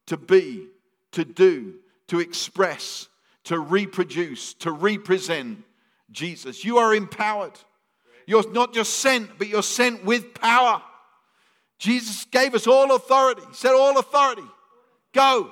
to 0.08 0.18
be, 0.18 0.68
to 1.14 1.26
do, 1.26 1.76
to 2.08 2.20
express, 2.20 3.08
to 3.46 3.60
reproduce, 3.60 4.54
to 4.56 4.72
represent 4.72 5.64
Jesus. 6.12 6.64
You 6.64 6.78
are 6.78 6.94
empowered. 6.94 7.54
You're 8.26 8.50
not 8.52 8.74
just 8.74 9.00
sent, 9.00 9.38
but 9.38 9.48
you're 9.48 9.64
sent 9.64 10.06
with 10.06 10.34
power. 10.34 10.82
Jesus 11.80 12.26
gave 12.26 12.54
us 12.54 12.68
all 12.68 12.94
authority. 12.96 13.42
He 13.48 13.56
said, 13.56 13.74
All 13.74 13.98
authority. 13.98 14.44
Go. 15.14 15.52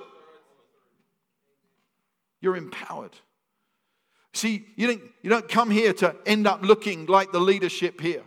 You're 2.41 2.57
empowered. 2.57 3.15
See, 4.33 4.67
you 4.75 4.87
don't, 4.87 5.01
you 5.23 5.29
don't 5.31 5.49
come 5.49 5.71
here 5.71 5.93
to 5.93 6.15
end 6.27 6.45
up 6.45 6.61
looking 6.61 7.07
like 7.07 7.31
the 7.31 7.39
leadership 7.39 7.99
here. 7.99 8.23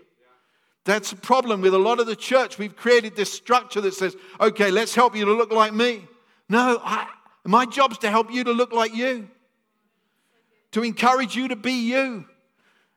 That's 0.85 1.13
a 1.13 1.17
problem 1.17 1.61
with 1.61 1.75
a 1.75 1.79
lot 1.79 2.01
of 2.01 2.07
the 2.07 2.17
church. 2.17 2.59
We've 2.59 2.75
created 2.75 3.15
this 3.15 3.33
structure 3.33 3.81
that 3.83 3.95
says, 3.95 4.17
okay, 4.41 4.73
let's 4.73 4.95
help 4.95 5.15
you 5.15 5.25
to 5.27 5.33
look 5.33 5.53
like 5.53 5.73
me. 5.73 6.09
No, 6.49 6.81
I, 6.83 7.07
my 7.45 7.67
job's 7.67 7.99
to 7.99 8.11
help 8.11 8.33
you 8.33 8.43
to 8.45 8.53
look 8.53 8.73
like 8.73 8.93
you, 8.93 9.29
to 10.73 10.83
encourage 10.83 11.37
you 11.37 11.49
to 11.49 11.57
be 11.57 11.91
you, 11.91 12.27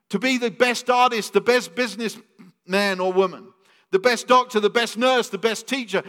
to 0.09 0.19
be 0.19 0.37
the 0.37 0.51
best 0.51 0.89
artist, 0.89 1.33
the 1.33 1.41
best 1.41 1.75
businessman 1.75 2.99
or 2.99 3.11
woman, 3.11 3.47
the 3.91 3.99
best 3.99 4.27
doctor, 4.27 4.59
the 4.59 4.69
best 4.69 4.97
nurse, 4.97 5.29
the 5.29 5.37
best 5.37 5.67
teacher, 5.67 6.03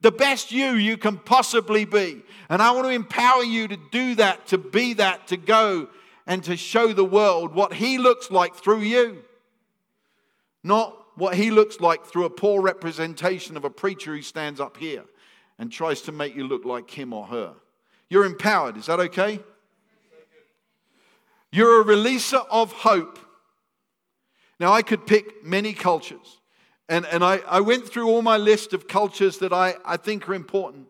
the 0.00 0.12
best 0.12 0.52
you 0.52 0.72
you 0.72 0.96
can 0.96 1.18
possibly 1.18 1.84
be. 1.84 2.22
And 2.48 2.60
I 2.60 2.70
want 2.72 2.86
to 2.86 2.92
empower 2.92 3.42
you 3.42 3.68
to 3.68 3.78
do 3.90 4.14
that, 4.16 4.46
to 4.48 4.58
be 4.58 4.94
that, 4.94 5.28
to 5.28 5.36
go 5.36 5.88
and 6.26 6.42
to 6.44 6.56
show 6.56 6.92
the 6.92 7.04
world 7.04 7.54
what 7.54 7.72
He 7.72 7.98
looks 7.98 8.30
like 8.30 8.54
through 8.54 8.80
you. 8.80 9.24
Not 10.62 10.96
what 11.16 11.34
He 11.34 11.50
looks 11.50 11.80
like 11.80 12.04
through 12.04 12.24
a 12.24 12.30
poor 12.30 12.60
representation 12.60 13.56
of 13.56 13.64
a 13.64 13.70
preacher 13.70 14.14
who 14.14 14.22
stands 14.22 14.60
up 14.60 14.76
here 14.76 15.04
and 15.58 15.72
tries 15.72 16.02
to 16.02 16.12
make 16.12 16.34
you 16.34 16.46
look 16.46 16.64
like 16.64 16.90
him 16.90 17.12
or 17.12 17.26
her. 17.26 17.54
You're 18.08 18.26
empowered. 18.26 18.76
Is 18.76 18.86
that 18.86 19.00
okay? 19.00 19.40
You're 21.52 21.80
a 21.80 21.84
releaser 21.84 22.44
of 22.50 22.72
hope. 22.72 23.18
Now, 24.58 24.72
I 24.72 24.82
could 24.82 25.06
pick 25.06 25.44
many 25.44 25.72
cultures, 25.72 26.40
and, 26.88 27.04
and 27.06 27.22
I, 27.22 27.40
I 27.46 27.60
went 27.60 27.88
through 27.88 28.08
all 28.08 28.22
my 28.22 28.36
list 28.36 28.72
of 28.72 28.88
cultures 28.88 29.38
that 29.38 29.52
I, 29.52 29.74
I 29.84 29.96
think 29.96 30.28
are 30.28 30.34
important. 30.34 30.86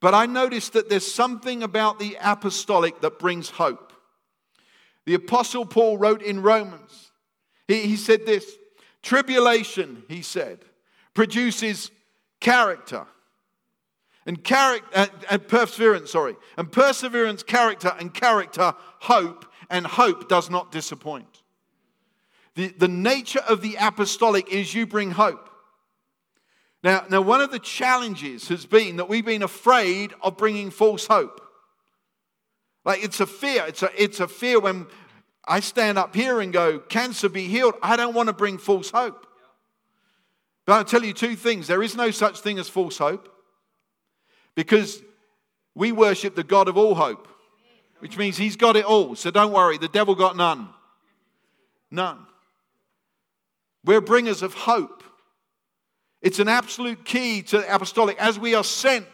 But 0.00 0.14
I 0.14 0.26
noticed 0.26 0.74
that 0.74 0.88
there's 0.88 1.10
something 1.10 1.62
about 1.62 1.98
the 1.98 2.16
apostolic 2.20 3.00
that 3.00 3.18
brings 3.18 3.50
hope. 3.50 3.92
The 5.04 5.14
Apostle 5.14 5.66
Paul 5.66 5.98
wrote 5.98 6.22
in 6.22 6.42
Romans, 6.42 7.12
he, 7.66 7.82
he 7.82 7.96
said 7.96 8.26
this 8.26 8.56
Tribulation, 9.02 10.02
he 10.08 10.22
said, 10.22 10.64
produces 11.14 11.90
character 12.40 13.06
and 14.26 14.42
character 14.42 15.08
and, 15.30 15.46
perseverance, 15.46 16.10
sorry, 16.10 16.36
and 16.58 16.70
perseverance, 16.70 17.42
character, 17.44 17.94
and 18.00 18.12
character, 18.12 18.74
hope, 19.00 19.45
and 19.70 19.86
hope 19.86 20.28
does 20.28 20.50
not 20.50 20.72
disappoint. 20.72 21.42
The, 22.54 22.68
the 22.68 22.88
nature 22.88 23.42
of 23.48 23.60
the 23.60 23.76
apostolic 23.80 24.52
is 24.52 24.74
you 24.74 24.86
bring 24.86 25.10
hope. 25.10 25.50
Now, 26.82 27.04
now, 27.10 27.20
one 27.20 27.40
of 27.40 27.50
the 27.50 27.58
challenges 27.58 28.48
has 28.48 28.64
been 28.64 28.96
that 28.96 29.08
we've 29.08 29.24
been 29.24 29.42
afraid 29.42 30.14
of 30.22 30.36
bringing 30.36 30.70
false 30.70 31.06
hope. 31.06 31.40
Like 32.84 33.02
it's 33.02 33.20
a 33.20 33.26
fear. 33.26 33.64
It's 33.66 33.82
a, 33.82 33.90
it's 34.00 34.20
a 34.20 34.28
fear 34.28 34.60
when 34.60 34.86
I 35.46 35.60
stand 35.60 35.98
up 35.98 36.14
here 36.14 36.40
and 36.40 36.52
go, 36.52 36.78
cancer 36.78 37.28
be 37.28 37.46
healed. 37.46 37.74
I 37.82 37.96
don't 37.96 38.14
want 38.14 38.28
to 38.28 38.32
bring 38.32 38.58
false 38.58 38.90
hope. 38.90 39.26
But 40.64 40.74
I'll 40.74 40.84
tell 40.84 41.04
you 41.04 41.12
two 41.12 41.36
things 41.36 41.66
there 41.66 41.82
is 41.82 41.96
no 41.96 42.10
such 42.10 42.40
thing 42.40 42.58
as 42.58 42.68
false 42.68 42.98
hope. 42.98 43.32
Because 44.54 45.02
we 45.74 45.92
worship 45.92 46.34
the 46.34 46.44
God 46.44 46.68
of 46.68 46.76
all 46.78 46.94
hope, 46.94 47.28
which 48.00 48.16
means 48.16 48.36
he's 48.36 48.56
got 48.56 48.76
it 48.76 48.84
all. 48.84 49.14
So 49.14 49.30
don't 49.30 49.52
worry, 49.52 49.78
the 49.78 49.88
devil 49.88 50.14
got 50.14 50.36
none. 50.36 50.68
None. 51.90 52.18
We're 53.84 54.00
bringers 54.00 54.42
of 54.42 54.54
hope. 54.54 55.02
It's 56.20 56.38
an 56.38 56.48
absolute 56.48 57.04
key 57.04 57.42
to 57.42 57.58
the 57.58 57.74
apostolic. 57.74 58.18
As 58.18 58.38
we 58.38 58.54
are 58.54 58.64
sent, 58.64 59.06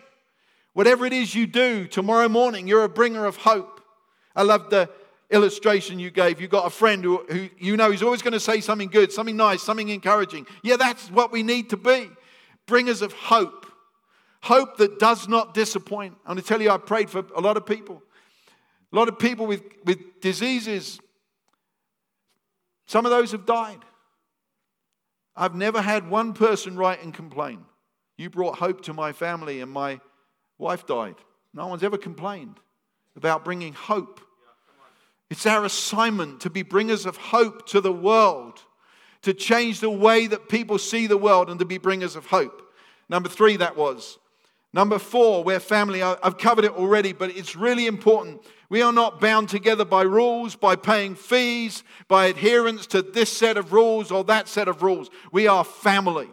whatever 0.73 1.05
it 1.05 1.13
is 1.13 1.35
you 1.35 1.47
do 1.47 1.87
tomorrow 1.87 2.29
morning, 2.29 2.67
you're 2.67 2.85
a 2.85 2.89
bringer 2.89 3.27
of 3.27 3.37
hope. 3.37 3.81
I 4.35 4.43
love 4.43 4.71
the 4.71 4.89
illustration 5.31 5.99
you 5.99 6.11
gave. 6.11 6.41
You 6.41 6.49
got 6.49 6.67
a 6.67 6.71
friend 6.71 7.05
who, 7.05 7.25
who 7.29 7.49
you 7.59 7.77
know 7.77 7.91
is 7.91 8.03
always 8.03 8.23
going 8.23 8.33
to 8.33 8.41
say 8.41 8.61
something 8.61 8.89
good, 8.89 9.13
something 9.13 9.37
nice, 9.37 9.63
something 9.63 9.89
encouraging. 9.89 10.47
Yeah, 10.63 10.77
that's 10.77 11.11
what 11.11 11.33
we 11.33 11.43
need 11.43 11.71
to 11.71 11.77
be 11.77 12.11
bringers 12.67 13.03
of 13.03 13.13
hope. 13.13 13.67
Hope 14.43 14.77
that 14.79 14.99
does 14.99 15.29
not 15.29 15.55
disappoint. 15.55 16.15
I'm 16.25 16.35
going 16.35 16.43
to 16.43 16.49
tell 16.49 16.61
you, 16.61 16.71
I 16.71 16.79
prayed 16.79 17.11
for 17.11 17.25
a 17.37 17.41
lot 17.41 17.57
of 17.57 17.67
people. 17.67 18.03
A 18.93 18.97
lot 18.97 19.09
of 19.09 19.19
people 19.19 19.47
with, 19.47 19.63
with 19.85 20.21
diseases. 20.21 21.01
Some 22.87 23.07
of 23.07 23.11
those 23.11 23.33
have 23.33 23.47
died. 23.47 23.79
I've 25.35 25.55
never 25.55 25.81
had 25.81 26.11
one 26.11 26.35
person 26.35 26.77
write 26.77 27.03
and 27.03 27.15
complain. 27.15 27.65
You 28.19 28.29
brought 28.29 28.59
hope 28.59 28.83
to 28.83 28.93
my 28.93 29.13
family, 29.13 29.61
and 29.61 29.71
my 29.71 30.01
wife 30.59 30.87
died. 30.87 31.15
No 31.55 31.67
one's 31.67 31.83
ever 31.83 31.97
complained 31.97 32.61
about 33.17 33.45
bringing 33.45 33.73
hope. 33.73 34.21
It's 35.31 35.47
our 35.47 35.65
assignment 35.65 36.41
to 36.43 36.51
be 36.51 36.63
bringers 36.63 37.07
of 37.07 37.17
hope 37.17 37.67
to 37.69 37.81
the 37.81 37.93
world, 37.93 38.61
to 39.23 39.33
change 39.33 39.81
the 39.81 39.89
way 39.89 40.27
that 40.27 40.51
people 40.51 40.79
see 40.79 41.07
the 41.07 41.17
world, 41.17 41.49
and 41.49 41.59
to 41.61 41.65
be 41.65 41.79
bringers 41.79 42.15
of 42.15 42.27
hope. 42.27 42.61
Number 43.09 43.31
three, 43.31 43.57
that 43.57 43.77
was. 43.77 44.19
Number 44.75 44.99
four, 44.99 45.45
we're 45.45 45.61
family. 45.61 46.03
I've 46.03 46.39
covered 46.39 46.65
it 46.65 46.73
already, 46.73 47.13
but 47.13 47.31
it's 47.37 47.55
really 47.55 47.87
important. 47.87 48.41
We 48.71 48.81
are 48.81 48.93
not 48.93 49.21
bound 49.21 49.51
together 49.51 49.85
by 49.85 50.03
rules, 50.03 50.57
by 50.57 50.77
paying 50.77 51.15
fees, 51.15 51.85
by 52.09 52.27
adherence 52.27 52.87
to 52.89 53.03
this 53.03 53.31
set 53.31 53.59
of 53.59 53.75
rules 53.75 54.11
or 54.11 54.25
that 54.25 54.49
set 54.49 54.69
of 54.69 54.83
rules. 54.83 55.11
We 55.31 55.47
are 55.47 55.63
family. 55.63 56.31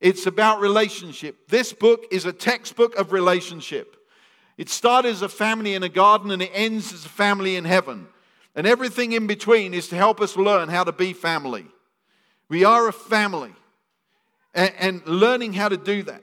It's 0.00 0.26
about 0.26 0.60
relationship. 0.60 1.48
This 1.48 1.74
book 1.74 2.06
is 2.10 2.24
a 2.24 2.32
textbook 2.32 2.96
of 2.96 3.12
relationship. 3.12 3.96
It 4.56 4.70
started 4.70 5.10
as 5.10 5.22
a 5.22 5.28
family 5.28 5.74
in 5.74 5.82
a 5.82 5.88
garden 5.88 6.30
and 6.30 6.40
it 6.40 6.50
ends 6.54 6.94
as 6.94 7.04
a 7.04 7.10
family 7.10 7.56
in 7.56 7.66
heaven. 7.66 8.08
And 8.54 8.66
everything 8.66 9.12
in 9.12 9.26
between 9.26 9.74
is 9.74 9.88
to 9.88 9.96
help 9.96 10.20
us 10.22 10.36
learn 10.36 10.68
how 10.70 10.82
to 10.82 10.92
be 10.92 11.12
family. 11.12 11.66
We 12.48 12.64
are 12.64 12.88
a 12.88 12.92
family 12.92 13.52
and, 14.54 14.72
and 14.78 15.06
learning 15.06 15.52
how 15.52 15.68
to 15.68 15.76
do 15.76 16.02
that. 16.04 16.22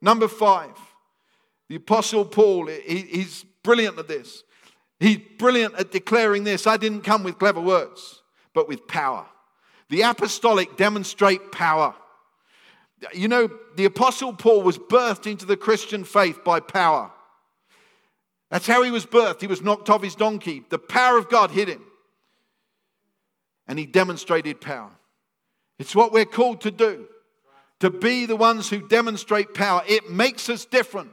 Number 0.00 0.28
five, 0.28 0.76
The 1.68 1.76
Apostle 1.76 2.24
Paul, 2.24 2.66
he, 2.66 2.98
he's 2.98 3.44
brilliant 3.62 3.98
at 3.98 4.08
this. 4.08 4.44
He's 4.98 5.18
brilliant 5.38 5.74
at 5.74 5.92
declaring 5.92 6.44
this 6.44 6.66
I 6.66 6.76
didn't 6.76 7.02
come 7.02 7.22
with 7.22 7.38
clever 7.38 7.60
words, 7.60 8.22
but 8.54 8.68
with 8.68 8.86
power. 8.86 9.26
The 9.88 10.02
apostolic 10.02 10.76
demonstrate 10.76 11.52
power. 11.52 11.94
You 13.12 13.28
know, 13.28 13.50
the 13.76 13.84
Apostle 13.84 14.32
Paul 14.32 14.62
was 14.62 14.78
birthed 14.78 15.30
into 15.30 15.44
the 15.44 15.56
Christian 15.56 16.02
faith 16.04 16.42
by 16.44 16.60
power. 16.60 17.10
That's 18.50 18.66
how 18.66 18.82
he 18.82 18.90
was 18.90 19.04
birthed. 19.04 19.40
He 19.40 19.46
was 19.46 19.62
knocked 19.62 19.90
off 19.90 20.02
his 20.02 20.14
donkey. 20.14 20.64
The 20.70 20.78
power 20.78 21.18
of 21.18 21.28
God 21.28 21.50
hit 21.50 21.68
him. 21.68 21.84
And 23.68 23.78
he 23.78 23.86
demonstrated 23.86 24.60
power. 24.60 24.90
It's 25.78 25.94
what 25.94 26.12
we're 26.12 26.24
called 26.24 26.62
to 26.62 26.70
do 26.70 27.08
to 27.80 27.90
be 27.90 28.26
the 28.26 28.36
ones 28.36 28.70
who 28.70 28.86
demonstrate 28.88 29.54
power. 29.54 29.82
It 29.86 30.10
makes 30.10 30.48
us 30.48 30.64
different. 30.64 31.10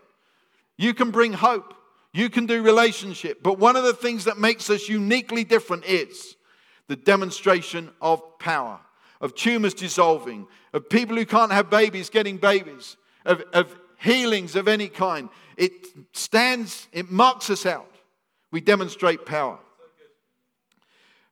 You 0.77 0.93
can 0.93 1.11
bring 1.11 1.33
hope, 1.33 1.73
you 2.13 2.29
can 2.29 2.45
do 2.45 2.61
relationship. 2.61 3.43
But 3.43 3.59
one 3.59 3.75
of 3.75 3.83
the 3.83 3.93
things 3.93 4.25
that 4.25 4.37
makes 4.37 4.69
us 4.69 4.87
uniquely 4.87 5.43
different 5.43 5.85
is 5.85 6.35
the 6.87 6.95
demonstration 6.95 7.91
of 8.01 8.21
power, 8.39 8.79
of 9.21 9.35
tumors 9.35 9.73
dissolving, 9.73 10.47
of 10.73 10.89
people 10.89 11.15
who 11.15 11.25
can't 11.25 11.51
have 11.51 11.69
babies 11.69 12.09
getting 12.09 12.37
babies, 12.37 12.97
of, 13.25 13.43
of 13.53 13.75
healings 13.97 14.55
of 14.55 14.67
any 14.67 14.87
kind. 14.87 15.29
It 15.57 15.71
stands, 16.11 16.87
it 16.91 17.09
marks 17.11 17.49
us 17.49 17.65
out. 17.65 17.89
We 18.51 18.61
demonstrate 18.61 19.25
power. 19.25 19.59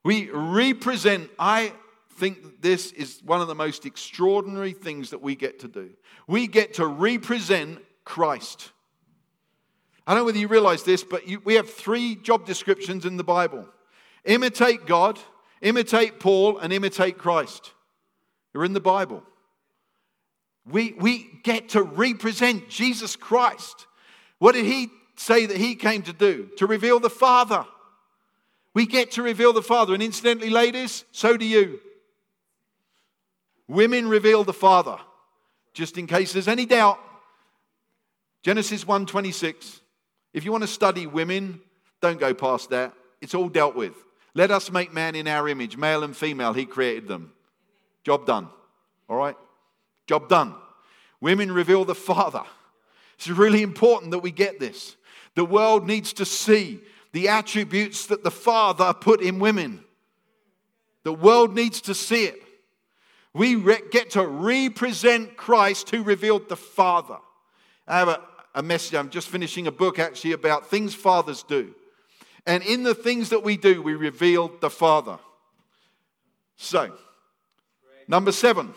We 0.04 0.30
represent, 0.30 1.30
I 1.38 1.72
think 2.22 2.62
this 2.62 2.92
is 2.92 3.20
one 3.24 3.40
of 3.40 3.48
the 3.48 3.54
most 3.54 3.84
extraordinary 3.84 4.72
things 4.72 5.10
that 5.10 5.20
we 5.20 5.34
get 5.34 5.58
to 5.58 5.66
do. 5.66 5.90
We 6.28 6.46
get 6.46 6.74
to 6.74 6.86
represent 6.86 7.80
Christ. 8.04 8.70
I 10.06 10.12
don't 10.12 10.20
know 10.20 10.26
whether 10.26 10.38
you 10.38 10.46
realize 10.46 10.84
this, 10.84 11.02
but 11.02 11.26
you, 11.26 11.40
we 11.44 11.54
have 11.54 11.68
three 11.68 12.14
job 12.14 12.46
descriptions 12.46 13.04
in 13.04 13.16
the 13.16 13.24
Bible 13.24 13.66
imitate 14.24 14.86
God, 14.86 15.18
imitate 15.62 16.20
Paul, 16.20 16.58
and 16.58 16.72
imitate 16.72 17.18
Christ. 17.18 17.72
They're 18.52 18.64
in 18.64 18.72
the 18.72 18.78
Bible. 18.78 19.24
We, 20.64 20.92
we 20.92 21.28
get 21.42 21.70
to 21.70 21.82
represent 21.82 22.68
Jesus 22.68 23.16
Christ. 23.16 23.88
What 24.38 24.54
did 24.54 24.64
he 24.64 24.90
say 25.16 25.46
that 25.46 25.56
he 25.56 25.74
came 25.74 26.02
to 26.02 26.12
do? 26.12 26.50
To 26.58 26.68
reveal 26.68 27.00
the 27.00 27.10
Father. 27.10 27.66
We 28.74 28.86
get 28.86 29.10
to 29.12 29.24
reveal 29.24 29.52
the 29.52 29.60
Father. 29.60 29.92
And 29.92 30.02
incidentally, 30.04 30.50
ladies, 30.50 31.04
so 31.10 31.36
do 31.36 31.44
you. 31.44 31.80
Women 33.68 34.08
reveal 34.08 34.44
the 34.44 34.52
Father. 34.52 34.98
Just 35.72 35.98
in 35.98 36.06
case 36.06 36.32
there's 36.32 36.48
any 36.48 36.66
doubt. 36.66 36.98
Genesis 38.42 38.84
1:26. 38.84 39.80
If 40.32 40.44
you 40.44 40.52
want 40.52 40.62
to 40.62 40.68
study 40.68 41.06
women, 41.06 41.60
don't 42.00 42.18
go 42.18 42.34
past 42.34 42.70
that. 42.70 42.94
It's 43.20 43.34
all 43.34 43.48
dealt 43.48 43.76
with. 43.76 43.94
Let 44.34 44.50
us 44.50 44.70
make 44.70 44.92
man 44.92 45.14
in 45.14 45.28
our 45.28 45.48
image, 45.48 45.76
male 45.76 46.02
and 46.02 46.16
female, 46.16 46.52
he 46.52 46.64
created 46.64 47.06
them. 47.06 47.32
Job 48.02 48.26
done. 48.26 48.48
All 49.08 49.16
right? 49.16 49.36
Job 50.06 50.28
done. 50.28 50.54
Women 51.20 51.52
reveal 51.52 51.84
the 51.84 51.94
Father. 51.94 52.42
It's 53.16 53.28
really 53.28 53.62
important 53.62 54.10
that 54.10 54.18
we 54.18 54.30
get 54.30 54.58
this. 54.58 54.96
The 55.34 55.44
world 55.44 55.86
needs 55.86 56.12
to 56.14 56.24
see 56.24 56.80
the 57.12 57.28
attributes 57.28 58.06
that 58.06 58.24
the 58.24 58.30
Father 58.30 58.92
put 58.92 59.20
in 59.20 59.38
women. 59.38 59.84
The 61.04 61.12
world 61.12 61.54
needs 61.54 61.80
to 61.82 61.94
see 61.94 62.24
it. 62.24 62.41
We 63.34 63.56
re- 63.56 63.80
get 63.90 64.10
to 64.10 64.26
represent 64.26 65.36
Christ 65.36 65.90
who 65.90 66.02
revealed 66.02 66.48
the 66.48 66.56
Father. 66.56 67.18
I 67.86 67.98
have 67.98 68.08
a, 68.08 68.20
a 68.54 68.62
message, 68.62 68.94
I'm 68.94 69.10
just 69.10 69.28
finishing 69.28 69.66
a 69.66 69.72
book 69.72 69.98
actually 69.98 70.32
about 70.32 70.68
things 70.68 70.94
fathers 70.94 71.42
do. 71.42 71.74
And 72.46 72.62
in 72.62 72.82
the 72.82 72.94
things 72.94 73.30
that 73.30 73.42
we 73.42 73.56
do, 73.56 73.82
we 73.82 73.94
reveal 73.94 74.52
the 74.60 74.70
Father. 74.70 75.18
So, 76.56 76.92
number 78.08 78.32
seven, 78.32 78.74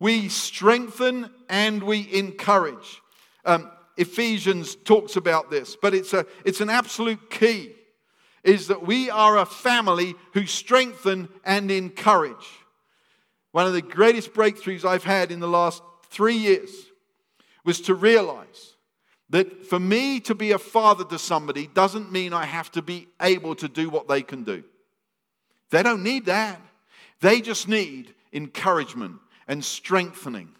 we 0.00 0.28
strengthen 0.28 1.30
and 1.48 1.82
we 1.82 2.08
encourage. 2.12 3.02
Um, 3.44 3.70
Ephesians 3.96 4.76
talks 4.76 5.16
about 5.16 5.50
this, 5.50 5.76
but 5.80 5.94
it's, 5.94 6.12
a, 6.12 6.26
it's 6.44 6.60
an 6.60 6.70
absolute 6.70 7.30
key 7.30 7.74
is 8.44 8.68
that 8.68 8.86
we 8.86 9.10
are 9.10 9.36
a 9.38 9.46
family 9.46 10.14
who 10.32 10.46
strengthen 10.46 11.28
and 11.44 11.70
encourage. 11.70 12.48
One 13.52 13.66
of 13.66 13.72
the 13.72 13.82
greatest 13.82 14.32
breakthroughs 14.32 14.84
I've 14.84 15.04
had 15.04 15.30
in 15.32 15.40
the 15.40 15.48
last 15.48 15.82
three 16.10 16.36
years 16.36 16.70
was 17.64 17.80
to 17.82 17.94
realize 17.94 18.74
that 19.30 19.66
for 19.66 19.78
me 19.78 20.20
to 20.20 20.34
be 20.34 20.52
a 20.52 20.58
father 20.58 21.04
to 21.04 21.18
somebody 21.18 21.66
doesn't 21.66 22.10
mean 22.10 22.32
I 22.32 22.44
have 22.44 22.70
to 22.72 22.82
be 22.82 23.08
able 23.20 23.54
to 23.56 23.68
do 23.68 23.90
what 23.90 24.08
they 24.08 24.22
can 24.22 24.44
do. 24.44 24.64
They 25.70 25.82
don't 25.82 26.02
need 26.02 26.26
that. 26.26 26.60
They 27.20 27.40
just 27.40 27.68
need 27.68 28.14
encouragement 28.32 29.16
and 29.46 29.64
strengthening. 29.64 30.50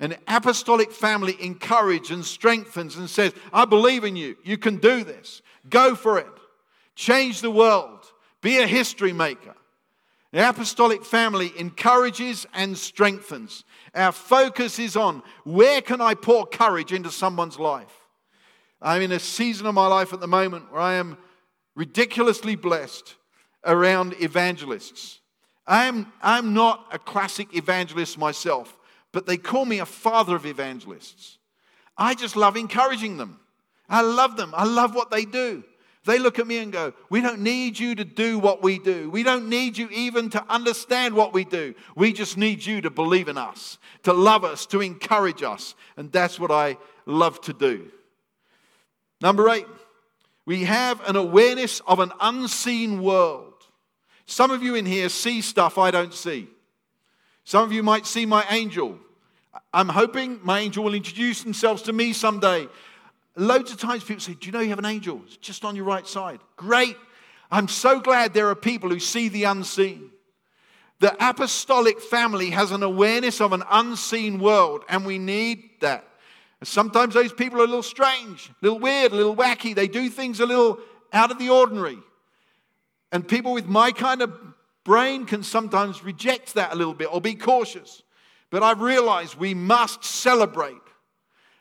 An 0.00 0.16
apostolic 0.28 0.92
family 0.92 1.36
encourages 1.40 2.10
and 2.10 2.24
strengthens 2.24 2.96
and 2.96 3.08
says, 3.08 3.32
I 3.52 3.64
believe 3.64 4.04
in 4.04 4.16
you. 4.16 4.36
You 4.44 4.58
can 4.58 4.76
do 4.76 5.04
this. 5.04 5.40
Go 5.68 5.94
for 5.94 6.18
it. 6.18 6.26
Change 6.94 7.40
the 7.40 7.50
world. 7.50 8.04
Be 8.40 8.58
a 8.58 8.66
history 8.66 9.12
maker. 9.12 9.54
The 10.34 10.48
apostolic 10.48 11.04
family 11.04 11.52
encourages 11.56 12.44
and 12.52 12.76
strengthens. 12.76 13.62
Our 13.94 14.10
focus 14.10 14.80
is 14.80 14.96
on 14.96 15.22
where 15.44 15.80
can 15.80 16.00
I 16.00 16.14
pour 16.14 16.44
courage 16.44 16.92
into 16.92 17.12
someone's 17.12 17.56
life? 17.56 18.08
I'm 18.82 19.00
in 19.00 19.12
a 19.12 19.20
season 19.20 19.68
of 19.68 19.76
my 19.76 19.86
life 19.86 20.12
at 20.12 20.18
the 20.18 20.26
moment 20.26 20.72
where 20.72 20.80
I 20.80 20.94
am 20.94 21.18
ridiculously 21.76 22.56
blessed 22.56 23.14
around 23.64 24.16
evangelists. 24.20 25.20
I'm, 25.68 26.12
I'm 26.20 26.52
not 26.52 26.84
a 26.90 26.98
classic 26.98 27.54
evangelist 27.54 28.18
myself, 28.18 28.76
but 29.12 29.26
they 29.26 29.36
call 29.36 29.64
me 29.64 29.78
a 29.78 29.86
father 29.86 30.34
of 30.34 30.46
evangelists. 30.46 31.38
I 31.96 32.16
just 32.16 32.34
love 32.34 32.56
encouraging 32.56 33.18
them. 33.18 33.38
I 33.88 34.00
love 34.00 34.36
them. 34.36 34.52
I 34.56 34.64
love 34.64 34.96
what 34.96 35.12
they 35.12 35.26
do. 35.26 35.62
They 36.04 36.18
look 36.18 36.38
at 36.38 36.46
me 36.46 36.58
and 36.58 36.72
go, 36.72 36.92
We 37.08 37.20
don't 37.20 37.40
need 37.40 37.78
you 37.78 37.94
to 37.94 38.04
do 38.04 38.38
what 38.38 38.62
we 38.62 38.78
do. 38.78 39.08
We 39.08 39.22
don't 39.22 39.48
need 39.48 39.78
you 39.78 39.88
even 39.88 40.30
to 40.30 40.44
understand 40.48 41.14
what 41.14 41.32
we 41.32 41.44
do. 41.44 41.74
We 41.96 42.12
just 42.12 42.36
need 42.36 42.64
you 42.64 42.80
to 42.82 42.90
believe 42.90 43.28
in 43.28 43.38
us, 43.38 43.78
to 44.02 44.12
love 44.12 44.44
us, 44.44 44.66
to 44.66 44.80
encourage 44.80 45.42
us. 45.42 45.74
And 45.96 46.12
that's 46.12 46.38
what 46.38 46.50
I 46.50 46.76
love 47.06 47.40
to 47.42 47.52
do. 47.52 47.90
Number 49.20 49.48
eight, 49.48 49.66
we 50.44 50.64
have 50.64 51.00
an 51.08 51.16
awareness 51.16 51.80
of 51.86 52.00
an 52.00 52.12
unseen 52.20 53.02
world. 53.02 53.54
Some 54.26 54.50
of 54.50 54.62
you 54.62 54.74
in 54.74 54.84
here 54.84 55.08
see 55.08 55.40
stuff 55.40 55.78
I 55.78 55.90
don't 55.90 56.12
see. 56.12 56.48
Some 57.44 57.62
of 57.62 57.72
you 57.72 57.82
might 57.82 58.06
see 58.06 58.26
my 58.26 58.44
angel. 58.50 58.98
I'm 59.72 59.88
hoping 59.88 60.40
my 60.42 60.60
angel 60.60 60.84
will 60.84 60.94
introduce 60.94 61.42
themselves 61.42 61.82
to 61.82 61.92
me 61.92 62.12
someday. 62.12 62.68
Loads 63.36 63.72
of 63.72 63.78
times 63.78 64.04
people 64.04 64.20
say, 64.20 64.34
Do 64.34 64.46
you 64.46 64.52
know 64.52 64.60
you 64.60 64.70
have 64.70 64.78
an 64.78 64.86
angel? 64.86 65.20
It's 65.26 65.36
just 65.36 65.64
on 65.64 65.74
your 65.74 65.84
right 65.84 66.06
side. 66.06 66.40
Great. 66.56 66.96
I'm 67.50 67.68
so 67.68 68.00
glad 68.00 68.32
there 68.32 68.48
are 68.48 68.54
people 68.54 68.90
who 68.90 69.00
see 69.00 69.28
the 69.28 69.44
unseen. 69.44 70.10
The 71.00 71.14
apostolic 71.20 72.00
family 72.00 72.50
has 72.50 72.70
an 72.70 72.82
awareness 72.82 73.40
of 73.40 73.52
an 73.52 73.64
unseen 73.70 74.38
world, 74.38 74.84
and 74.88 75.04
we 75.04 75.18
need 75.18 75.62
that. 75.80 76.08
Sometimes 76.62 77.14
those 77.14 77.32
people 77.32 77.60
are 77.60 77.64
a 77.64 77.66
little 77.66 77.82
strange, 77.82 78.48
a 78.48 78.54
little 78.62 78.78
weird, 78.78 79.12
a 79.12 79.16
little 79.16 79.36
wacky. 79.36 79.74
They 79.74 79.88
do 79.88 80.08
things 80.08 80.40
a 80.40 80.46
little 80.46 80.78
out 81.12 81.30
of 81.30 81.38
the 81.38 81.50
ordinary. 81.50 81.98
And 83.12 83.26
people 83.26 83.52
with 83.52 83.66
my 83.66 83.92
kind 83.92 84.22
of 84.22 84.32
brain 84.84 85.26
can 85.26 85.42
sometimes 85.42 86.02
reject 86.02 86.54
that 86.54 86.72
a 86.72 86.74
little 86.74 86.94
bit 86.94 87.12
or 87.12 87.20
be 87.20 87.34
cautious. 87.34 88.02
But 88.50 88.62
I've 88.62 88.80
realized 88.80 89.34
we 89.34 89.52
must 89.52 90.04
celebrate 90.04 90.80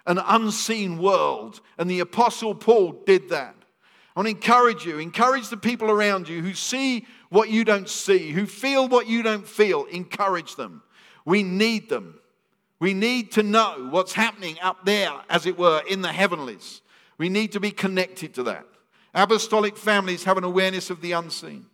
an 0.05 0.19
unseen 0.19 0.97
world. 0.97 1.61
And 1.77 1.89
the 1.89 1.99
Apostle 2.01 2.55
Paul 2.55 3.03
did 3.05 3.29
that. 3.29 3.55
I 4.15 4.19
want 4.19 4.27
to 4.27 4.35
encourage 4.35 4.85
you, 4.85 4.99
encourage 4.99 5.49
the 5.49 5.57
people 5.57 5.89
around 5.89 6.29
you 6.29 6.41
who 6.41 6.53
see 6.53 7.07
what 7.29 7.49
you 7.49 7.63
don't 7.63 7.89
see, 7.89 8.31
who 8.31 8.45
feel 8.45 8.87
what 8.87 9.07
you 9.07 9.23
don't 9.23 9.47
feel. 9.47 9.85
Encourage 9.85 10.55
them. 10.55 10.83
We 11.25 11.41
need 11.41 11.89
them. 11.89 12.19
We 12.79 12.93
need 12.93 13.31
to 13.33 13.43
know 13.43 13.87
what's 13.89 14.13
happening 14.13 14.57
up 14.61 14.85
there, 14.85 15.13
as 15.29 15.45
it 15.45 15.57
were, 15.57 15.81
in 15.89 16.01
the 16.01 16.11
heavenlies. 16.11 16.81
We 17.17 17.29
need 17.29 17.53
to 17.53 17.59
be 17.59 17.71
connected 17.71 18.33
to 18.35 18.43
that. 18.43 18.65
Apostolic 19.15 19.77
families 19.77 20.23
have 20.25 20.37
an 20.37 20.43
awareness 20.43 20.89
of 20.89 21.01
the 21.01 21.13
unseen. 21.13 21.65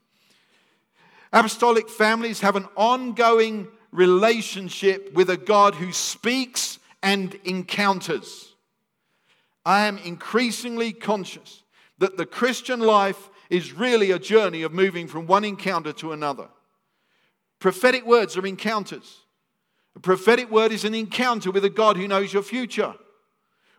Apostolic 1.31 1.89
families 1.89 2.41
have 2.41 2.55
an 2.55 2.67
ongoing 2.75 3.67
relationship 3.91 5.13
with 5.13 5.29
a 5.29 5.37
God 5.37 5.75
who 5.75 5.91
speaks 5.91 6.78
and 7.01 7.33
encounters. 7.43 8.53
I 9.65 9.87
am 9.87 9.97
increasingly 9.99 10.93
conscious 10.93 11.63
that 11.97 12.17
the 12.17 12.25
Christian 12.25 12.79
life 12.79 13.29
is 13.49 13.73
really 13.73 14.11
a 14.11 14.19
journey 14.19 14.61
of 14.63 14.71
moving 14.71 15.07
from 15.07 15.27
one 15.27 15.43
encounter 15.43 15.93
to 15.93 16.11
another. 16.11 16.49
Prophetic 17.59 18.05
words 18.05 18.37
are 18.37 18.45
encounters. 18.45 19.25
A 19.95 19.99
prophetic 19.99 20.49
word 20.49 20.71
is 20.71 20.85
an 20.85 20.93
encounter 20.93 21.51
with 21.51 21.65
a 21.65 21.69
God 21.69 21.97
who 21.97 22.07
knows 22.07 22.31
your 22.31 22.43
future. 22.43 22.95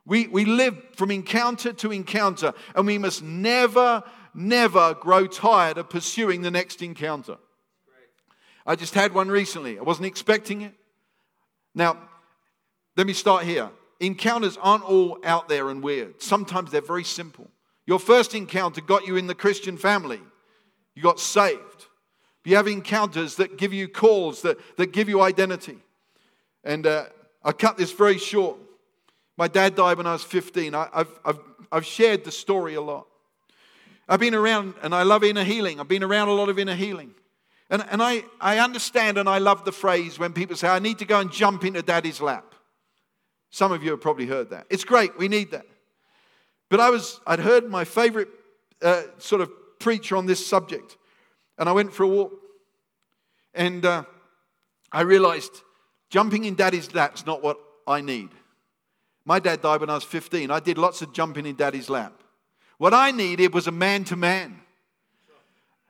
We, 0.04 0.26
we 0.26 0.44
live 0.44 0.76
from 0.96 1.10
encounter 1.10 1.72
to 1.72 1.92
encounter, 1.92 2.52
and 2.74 2.86
we 2.86 2.98
must 2.98 3.22
never, 3.22 4.02
never 4.34 4.94
grow 4.94 5.26
tired 5.26 5.78
of 5.78 5.88
pursuing 5.88 6.42
the 6.42 6.50
next 6.50 6.82
encounter. 6.82 7.38
I 8.66 8.76
just 8.76 8.94
had 8.94 9.14
one 9.14 9.28
recently. 9.28 9.78
I 9.78 9.82
wasn't 9.82 10.06
expecting 10.06 10.62
it. 10.62 10.74
Now, 11.74 11.96
let 12.96 13.06
me 13.06 13.12
start 13.12 13.44
here. 13.44 13.70
Encounters 14.00 14.56
aren't 14.60 14.84
all 14.84 15.18
out 15.24 15.48
there 15.48 15.68
and 15.68 15.82
weird, 15.82 16.22
sometimes 16.22 16.70
they're 16.70 16.80
very 16.80 17.04
simple. 17.04 17.50
Your 17.86 17.98
first 17.98 18.34
encounter 18.34 18.80
got 18.80 19.06
you 19.06 19.16
in 19.16 19.26
the 19.26 19.34
Christian 19.34 19.76
family, 19.76 20.20
you 20.94 21.02
got 21.02 21.20
saved. 21.20 21.86
You 22.44 22.56
have 22.56 22.68
encounters 22.68 23.36
that 23.36 23.58
give 23.58 23.72
you 23.72 23.86
calls, 23.86 24.42
that, 24.42 24.58
that 24.76 24.92
give 24.92 25.08
you 25.08 25.20
identity. 25.20 25.78
And 26.64 26.86
uh, 26.86 27.04
I 27.44 27.52
cut 27.52 27.76
this 27.76 27.92
very 27.92 28.18
short. 28.18 28.58
My 29.36 29.46
dad 29.46 29.74
died 29.74 29.98
when 29.98 30.06
I 30.06 30.12
was 30.12 30.24
15. 30.24 30.74
I, 30.74 30.88
have 30.92 31.08
I've, 31.24 31.38
I've 31.70 31.86
shared 31.86 32.24
the 32.24 32.32
story 32.32 32.74
a 32.74 32.80
lot. 32.80 33.06
I've 34.08 34.20
been 34.20 34.34
around, 34.34 34.74
and 34.82 34.94
I 34.94 35.04
love 35.04 35.22
inner 35.22 35.44
healing. 35.44 35.78
I've 35.78 35.88
been 35.88 36.02
around 36.02 36.28
a 36.28 36.32
lot 36.32 36.48
of 36.48 36.58
inner 36.58 36.74
healing. 36.74 37.14
And, 37.70 37.84
and 37.90 38.02
I, 38.02 38.24
I 38.40 38.58
understand 38.58 39.16
and 39.18 39.28
I 39.28 39.38
love 39.38 39.64
the 39.64 39.72
phrase 39.72 40.18
when 40.18 40.32
people 40.32 40.56
say, 40.56 40.68
I 40.68 40.80
need 40.80 40.98
to 40.98 41.04
go 41.04 41.20
and 41.20 41.30
jump 41.30 41.64
into 41.64 41.82
daddy's 41.82 42.20
lap. 42.20 42.49
Some 43.50 43.72
of 43.72 43.82
you 43.82 43.90
have 43.90 44.00
probably 44.00 44.26
heard 44.26 44.50
that. 44.50 44.66
It's 44.70 44.84
great, 44.84 45.18
we 45.18 45.28
need 45.28 45.50
that. 45.50 45.66
But 46.68 46.80
I 46.80 46.90
was, 46.90 47.20
I'd 47.26 47.40
heard 47.40 47.68
my 47.68 47.84
favorite 47.84 48.28
uh, 48.80 49.02
sort 49.18 49.42
of 49.42 49.50
preacher 49.78 50.16
on 50.16 50.26
this 50.26 50.44
subject, 50.44 50.96
and 51.58 51.68
I 51.68 51.72
went 51.72 51.92
for 51.92 52.04
a 52.04 52.08
walk. 52.08 52.32
And 53.52 53.84
uh, 53.84 54.04
I 54.92 55.00
realized 55.00 55.50
jumping 56.08 56.44
in 56.44 56.54
daddy's 56.54 56.94
lap's 56.94 57.26
not 57.26 57.42
what 57.42 57.58
I 57.86 58.00
need. 58.00 58.30
My 59.24 59.40
dad 59.40 59.60
died 59.62 59.80
when 59.80 59.90
I 59.90 59.94
was 59.94 60.04
15. 60.04 60.50
I 60.50 60.60
did 60.60 60.78
lots 60.78 61.02
of 61.02 61.12
jumping 61.12 61.46
in 61.46 61.56
daddy's 61.56 61.90
lap. 61.90 62.12
What 62.78 62.94
I 62.94 63.10
needed 63.10 63.52
was 63.52 63.66
a 63.66 63.72
man 63.72 64.04
to 64.04 64.16
man. 64.16 64.60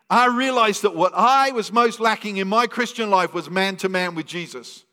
I 0.09 0.27
realized 0.27 0.83
that 0.83 0.97
what 0.97 1.13
I 1.15 1.53
was 1.53 1.73
most 1.73 2.01
lacking 2.01 2.39
in 2.39 2.49
my 2.49 2.67
Christian 2.67 3.11
life 3.11 3.33
was 3.33 3.49
man 3.49 3.77
to 3.77 3.89
man 3.89 4.17
with 4.17 4.27
Jesus. 4.27 4.85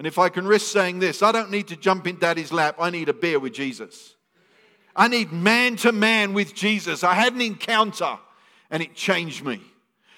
And 0.00 0.06
if 0.06 0.18
I 0.18 0.30
can 0.30 0.46
risk 0.46 0.72
saying 0.72 1.00
this, 1.00 1.22
I 1.22 1.30
don't 1.30 1.50
need 1.50 1.68
to 1.68 1.76
jump 1.76 2.06
in 2.06 2.16
daddy's 2.16 2.52
lap, 2.52 2.76
I 2.78 2.88
need 2.88 3.10
a 3.10 3.12
beer 3.12 3.38
with 3.38 3.52
Jesus. 3.52 4.14
I 4.96 5.08
need 5.08 5.30
man 5.30 5.76
to 5.76 5.92
man 5.92 6.32
with 6.32 6.54
Jesus. 6.54 7.04
I 7.04 7.12
had 7.12 7.34
an 7.34 7.42
encounter 7.42 8.18
and 8.70 8.82
it 8.82 8.94
changed 8.94 9.44
me. 9.44 9.60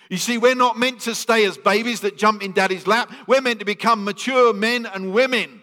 You 0.09 0.18
see, 0.18 0.38
we're 0.38 0.55
not 0.55 0.79
meant 0.79 1.01
to 1.01 1.16
stay 1.16 1.45
as 1.47 1.59
babies 1.59 2.03
that 2.03 2.16
jump 2.16 2.45
in 2.45 2.53
daddy's 2.53 2.87
lap. 2.87 3.11
We're 3.27 3.40
meant 3.40 3.59
to 3.59 3.64
become 3.64 4.05
mature 4.05 4.53
men 4.53 4.87
and 4.87 5.12
women 5.12 5.61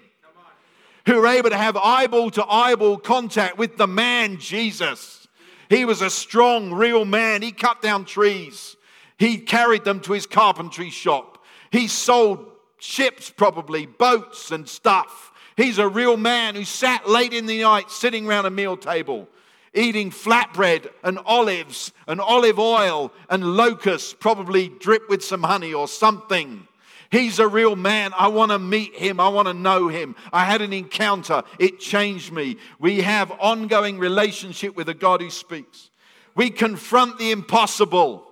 who 1.06 1.24
are 1.24 1.28
able 1.28 1.52
to 1.52 1.58
have 1.58 1.78
eyeball 1.78 2.30
to 2.32 2.46
eyeball 2.46 2.98
contact 2.98 3.58
with 3.58 3.78
the 3.78 3.88
man 3.88 4.38
Jesus. 4.38 5.30
He 5.70 5.86
was 5.86 6.02
a 6.02 6.10
strong, 6.10 6.74
real 6.74 7.06
man. 7.06 7.42
He 7.42 7.54
cut 7.54 7.82
down 7.82 8.04
trees, 8.04 8.76
he 9.18 9.38
carried 9.38 9.86
them 9.86 10.02
to 10.02 10.12
his 10.12 10.26
carpentry 10.26 10.90
shop. 10.90 11.38
He 11.72 11.88
sold 11.88 12.49
ships, 12.80 13.30
probably, 13.30 13.86
boats 13.86 14.52
and 14.52 14.68
stuff. 14.68 15.32
He's 15.56 15.78
a 15.78 15.88
real 15.88 16.18
man 16.18 16.56
who 16.56 16.64
sat 16.64 17.10
late 17.10 17.34
in 17.34 17.46
the 17.46 17.62
night 17.62 17.92
sitting 17.92 18.28
around 18.28 18.46
a 18.46 18.50
meal 18.50 18.78
table 18.78 19.28
eating 19.74 20.12
flatbread 20.12 20.90
and 21.04 21.20
olives 21.26 21.92
and 22.08 22.20
olive 22.20 22.60
oil 22.60 23.12
and 23.30 23.56
locusts, 23.56 24.14
probably 24.14 24.70
drip 24.80 25.10
with 25.10 25.24
some 25.24 25.44
honey 25.44 25.74
or 25.74 25.88
something. 25.88 26.68
He's 27.12 27.40
a 27.40 27.48
real 27.48 27.76
man. 27.76 28.12
I 28.18 28.28
want 28.28 28.52
to 28.52 28.60
meet 28.60 28.96
him. 28.96 29.20
I 29.20 29.30
want 29.30 29.48
to 29.48 29.54
know 29.54 29.88
him. 29.88 30.16
I 30.32 30.46
had 30.46 30.62
an 30.62 30.74
encounter. 30.74 31.44
It 31.58 31.80
changed 31.80 32.32
me. 32.32 32.58
We 32.78 33.02
have 33.02 33.32
ongoing 33.40 33.98
relationship 33.98 34.76
with 34.76 34.90
a 34.90 34.94
God 34.94 35.22
who 35.22 35.32
speaks. 35.32 35.90
We 36.36 36.52
confront 36.52 37.18
the 37.18 37.32
impossible. 37.32 38.26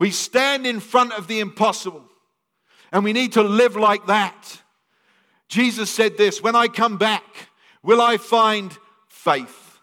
We 0.00 0.10
stand 0.10 0.66
in 0.66 0.80
front 0.80 1.12
of 1.12 1.28
the 1.28 1.38
impossible. 1.38 2.07
And 2.92 3.04
we 3.04 3.12
need 3.12 3.32
to 3.32 3.42
live 3.42 3.76
like 3.76 4.06
that. 4.06 4.62
Jesus 5.48 5.90
said 5.90 6.16
this, 6.16 6.42
when 6.42 6.56
I 6.56 6.68
come 6.68 6.98
back, 6.98 7.48
will 7.82 8.00
I 8.00 8.16
find 8.16 8.76
faith? 9.08 9.80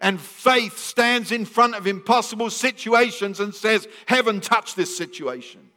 And 0.00 0.20
faith 0.20 0.78
stands 0.78 1.32
in 1.32 1.44
front 1.44 1.74
of 1.74 1.86
impossible 1.86 2.50
situations 2.50 3.40
and 3.40 3.54
says, 3.54 3.88
Heaven, 4.06 4.40
touch 4.40 4.74
this 4.74 4.96
situation. 4.96 5.68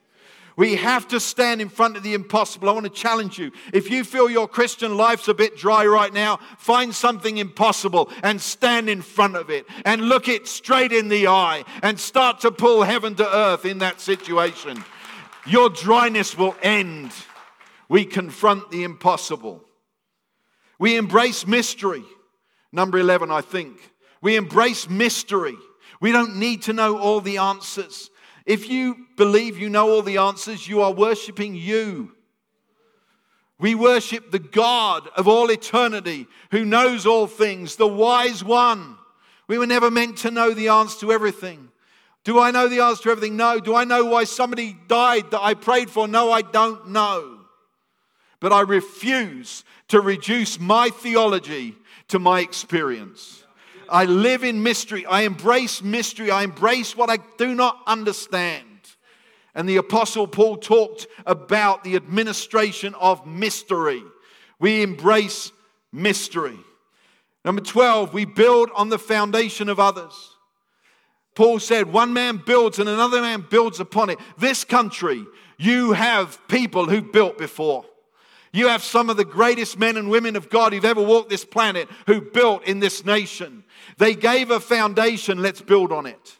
We 0.58 0.76
have 0.76 1.08
to 1.08 1.20
stand 1.20 1.62
in 1.62 1.70
front 1.70 1.96
of 1.96 2.04
the 2.04 2.14
impossible. 2.14 2.70
I 2.70 2.74
want 2.74 2.84
to 2.84 2.92
challenge 2.92 3.40
you. 3.40 3.52
If 3.74 3.90
you 3.90 4.04
feel 4.04 4.30
your 4.30 4.48
Christian 4.48 4.98
life's 4.98 5.30
a 5.30 5.34
bit 5.34 5.58
dry 5.58 5.86
right 5.86 6.14
now, 6.14 6.40
find 6.58 6.94
something 6.94 7.38
impossible 7.38 8.12
and 8.22 8.40
stand 8.40 8.90
in 8.90 9.02
front 9.02 9.38
of 9.38 9.50
it 9.50 9.66
and 9.86 10.10
look 10.10 10.28
it 10.28 10.48
straight 10.48 10.92
in 10.92 11.08
the 11.08 11.28
eye 11.28 11.64
and 11.82 11.98
start 12.00 12.42
to 12.42 12.52
pull 12.52 12.84
heaven 12.84 13.16
to 13.16 13.36
earth 13.36 13.66
in 13.66 13.78
that 13.80 14.02
situation. 14.02 14.84
Your 15.46 15.70
dryness 15.70 16.38
will 16.38 16.56
end. 16.62 17.12
We 17.90 18.06
confront 18.06 18.72
the 18.72 18.84
impossible. 18.84 19.64
We 20.80 20.98
embrace 20.98 21.46
mystery. 21.46 22.04
Number 22.72 22.98
11, 22.98 23.32
I 23.32 23.42
think. 23.42 23.92
We 24.22 24.36
embrace 24.36 24.90
mystery. 24.90 25.58
We 26.00 26.12
don't 26.12 26.38
need 26.38 26.64
to 26.64 26.74
know 26.74 26.98
all 26.98 27.22
the 27.22 27.38
answers. 27.38 28.10
If 28.46 28.70
you 28.70 29.08
believe 29.18 29.58
you 29.58 29.70
know 29.70 29.90
all 29.90 30.02
the 30.02 30.18
answers, 30.18 30.68
you 30.68 30.82
are 30.82 30.92
worshiping 30.92 31.56
you. 31.56 32.14
We 33.60 33.76
worship 33.76 34.32
the 34.32 34.40
God 34.40 35.08
of 35.16 35.28
all 35.28 35.52
eternity 35.52 36.28
who 36.50 36.66
knows 36.66 37.06
all 37.06 37.28
things, 37.28 37.76
the 37.76 37.88
wise 37.88 38.44
one. 38.44 38.98
We 39.48 39.60
were 39.60 39.68
never 39.68 39.92
meant 39.92 40.18
to 40.20 40.32
know 40.32 40.54
the 40.54 40.70
answer 40.70 41.02
to 41.02 41.12
everything. 41.12 41.70
Do 42.24 42.40
I 42.40 42.52
know 42.52 42.68
the 42.68 42.82
answer 42.82 43.04
to 43.04 43.10
everything? 43.10 43.36
No. 43.36 43.60
Do 43.60 43.76
I 43.76 43.84
know 43.84 44.06
why 44.06 44.26
somebody 44.26 44.78
died 44.88 45.32
that 45.32 45.42
I 45.42 45.54
prayed 45.54 45.90
for? 45.90 46.08
No, 46.08 46.32
I 46.32 46.42
don't 46.42 46.90
know. 46.90 47.40
But 48.40 48.54
I 48.54 48.62
refuse 48.62 49.64
to 49.88 50.02
reduce 50.02 50.60
my 50.60 50.90
theology 50.90 51.76
to 52.10 52.20
my 52.20 52.42
experience. 52.42 53.44
I 53.90 54.06
live 54.06 54.44
in 54.44 54.64
mystery. 54.64 55.06
I 55.06 55.22
embrace 55.22 55.84
mystery. 55.84 56.32
I 56.32 56.44
embrace 56.44 56.96
what 56.96 57.10
I 57.10 57.18
do 57.38 57.54
not 57.56 57.82
understand. 57.88 58.66
And 59.54 59.68
the 59.68 59.78
Apostle 59.78 60.28
Paul 60.28 60.58
talked 60.58 61.08
about 61.26 61.84
the 61.84 61.96
administration 61.96 62.96
of 62.96 63.26
mystery. 63.26 64.02
We 64.60 64.82
embrace 64.82 65.52
mystery. 65.92 66.58
Number 67.44 67.62
12, 67.62 68.14
we 68.14 68.26
build 68.26 68.70
on 68.76 68.90
the 68.90 69.00
foundation 69.00 69.68
of 69.68 69.80
others. 69.80 70.31
Paul 71.36 71.60
said, 71.60 71.92
one 71.92 72.14
man 72.14 72.42
builds 72.46 72.80
and 72.80 72.90
another 72.90 73.22
man 73.22 73.46
builds 73.50 73.80
upon 73.80 74.10
it. 74.10 74.20
This 74.38 74.64
country, 74.64 75.26
you 75.58 75.94
have 75.94 76.46
people 76.48 76.88
who 76.88 77.02
built 77.02 77.38
before. 77.38 77.86
You 78.54 78.68
have 78.68 78.84
some 78.84 79.10
of 79.10 79.16
the 79.16 79.24
greatest 79.24 79.80
men 79.80 79.96
and 79.96 80.10
women 80.10 80.36
of 80.36 80.50
God 80.50 80.74
who've 80.74 80.84
ever 80.84 81.02
walked 81.02 81.30
this 81.30 81.46
planet 81.46 81.88
who 82.06 82.20
built 82.20 82.66
in 82.66 82.82
this 82.82 83.06
nation. 83.06 83.64
They 83.98 84.14
gave 84.14 84.52
a 84.52 84.60
foundation, 84.60 85.42
let's 85.42 85.62
build 85.62 85.94
on 85.94 86.06
it. 86.06 86.38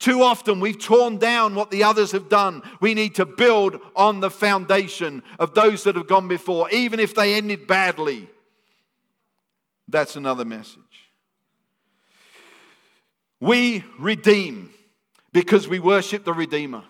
Too 0.00 0.22
often 0.22 0.60
we've 0.60 0.78
torn 0.78 1.18
down 1.18 1.54
what 1.54 1.70
the 1.70 1.84
others 1.84 2.12
have 2.12 2.28
done. 2.28 2.62
We 2.80 2.94
need 2.94 3.16
to 3.16 3.26
build 3.26 3.80
on 3.96 4.20
the 4.20 4.30
foundation 4.30 5.22
of 5.38 5.54
those 5.54 5.84
that 5.84 5.96
have 5.96 6.06
gone 6.08 6.28
before, 6.28 6.70
even 6.70 6.98
if 7.00 7.14
they 7.14 7.34
ended 7.34 7.66
badly. 7.66 8.28
That's 9.88 10.16
another 10.16 10.44
message. 10.44 11.07
We 13.40 13.84
redeem 13.98 14.70
because 15.32 15.68
we 15.68 15.78
worship 15.78 16.24
the 16.24 16.32
Redeemer. 16.32 16.82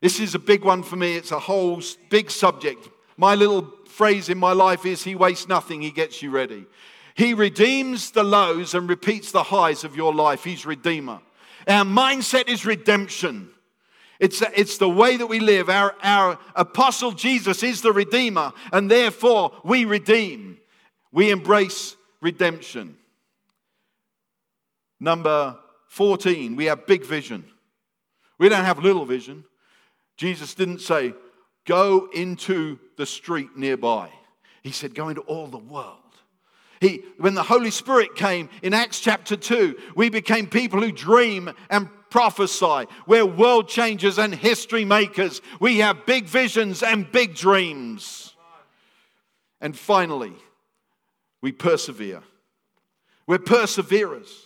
This 0.00 0.20
is 0.20 0.34
a 0.34 0.38
big 0.38 0.64
one 0.64 0.82
for 0.82 0.96
me. 0.96 1.16
It's 1.16 1.30
a 1.30 1.38
whole 1.38 1.80
big 2.10 2.30
subject. 2.30 2.88
My 3.16 3.34
little 3.34 3.70
phrase 3.86 4.28
in 4.28 4.38
my 4.38 4.52
life 4.52 4.84
is 4.84 5.04
He 5.04 5.14
wastes 5.14 5.48
nothing, 5.48 5.80
He 5.80 5.90
gets 5.90 6.20
you 6.20 6.30
ready. 6.30 6.66
He 7.14 7.32
redeems 7.32 8.10
the 8.10 8.24
lows 8.24 8.74
and 8.74 8.88
repeats 8.88 9.30
the 9.30 9.44
highs 9.44 9.84
of 9.84 9.94
your 9.94 10.12
life. 10.12 10.42
He's 10.42 10.66
Redeemer. 10.66 11.20
Our 11.68 11.84
mindset 11.84 12.48
is 12.48 12.66
redemption. 12.66 13.50
It's, 14.18 14.42
it's 14.54 14.78
the 14.78 14.88
way 14.88 15.16
that 15.16 15.26
we 15.26 15.40
live. 15.40 15.68
Our, 15.68 15.94
our 16.02 16.38
apostle 16.56 17.12
Jesus 17.12 17.62
is 17.62 17.82
the 17.82 17.92
Redeemer, 17.92 18.52
and 18.72 18.90
therefore 18.90 19.52
we 19.64 19.84
redeem. 19.84 20.58
We 21.12 21.30
embrace 21.30 21.96
redemption. 22.20 22.96
Number 25.04 25.58
14, 25.88 26.56
we 26.56 26.64
have 26.64 26.86
big 26.86 27.04
vision. 27.04 27.44
We 28.38 28.48
don't 28.48 28.64
have 28.64 28.78
little 28.78 29.04
vision. 29.04 29.44
Jesus 30.16 30.54
didn't 30.54 30.80
say, 30.80 31.12
go 31.66 32.08
into 32.14 32.78
the 32.96 33.04
street 33.04 33.54
nearby. 33.54 34.08
He 34.62 34.70
said, 34.70 34.94
go 34.94 35.10
into 35.10 35.20
all 35.20 35.46
the 35.46 35.58
world. 35.58 35.98
He, 36.80 37.04
when 37.18 37.34
the 37.34 37.42
Holy 37.42 37.70
Spirit 37.70 38.14
came 38.14 38.48
in 38.62 38.72
Acts 38.72 38.98
chapter 38.98 39.36
2, 39.36 39.76
we 39.94 40.08
became 40.08 40.46
people 40.46 40.80
who 40.80 40.90
dream 40.90 41.52
and 41.68 41.90
prophesy. 42.08 42.86
We're 43.06 43.26
world 43.26 43.68
changers 43.68 44.18
and 44.18 44.34
history 44.34 44.86
makers. 44.86 45.42
We 45.60 45.80
have 45.80 46.06
big 46.06 46.24
visions 46.24 46.82
and 46.82 47.12
big 47.12 47.34
dreams. 47.34 48.34
And 49.60 49.76
finally, 49.76 50.32
we 51.42 51.52
persevere. 51.52 52.22
We're 53.26 53.38
perseverers. 53.38 54.43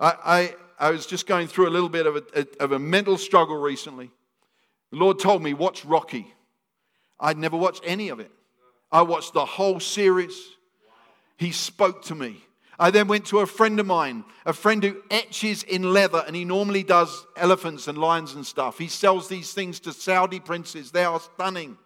I, 0.00 0.54
I, 0.78 0.86
I 0.88 0.90
was 0.90 1.06
just 1.06 1.26
going 1.26 1.48
through 1.48 1.68
a 1.68 1.70
little 1.70 1.88
bit 1.88 2.06
of 2.06 2.16
a, 2.16 2.46
of 2.60 2.72
a 2.72 2.78
mental 2.78 3.18
struggle 3.18 3.56
recently. 3.56 4.10
The 4.90 4.98
Lord 4.98 5.18
told 5.18 5.42
me, 5.42 5.54
watch 5.54 5.84
Rocky. 5.84 6.32
I'd 7.20 7.38
never 7.38 7.56
watched 7.56 7.82
any 7.84 8.08
of 8.08 8.20
it. 8.20 8.30
I 8.90 9.02
watched 9.02 9.34
the 9.34 9.44
whole 9.44 9.80
series. 9.80 10.36
He 11.36 11.52
spoke 11.52 12.02
to 12.04 12.14
me. 12.14 12.42
I 12.80 12.90
then 12.90 13.08
went 13.08 13.26
to 13.26 13.40
a 13.40 13.46
friend 13.46 13.80
of 13.80 13.86
mine, 13.86 14.24
a 14.46 14.52
friend 14.52 14.82
who 14.84 15.02
etches 15.10 15.64
in 15.64 15.92
leather, 15.92 16.22
and 16.26 16.36
he 16.36 16.44
normally 16.44 16.84
does 16.84 17.26
elephants 17.36 17.88
and 17.88 17.98
lions 17.98 18.34
and 18.34 18.46
stuff. 18.46 18.78
He 18.78 18.86
sells 18.86 19.28
these 19.28 19.52
things 19.52 19.80
to 19.80 19.92
Saudi 19.92 20.38
princes. 20.38 20.92
They 20.92 21.04
are 21.04 21.18
stunning. 21.18 21.76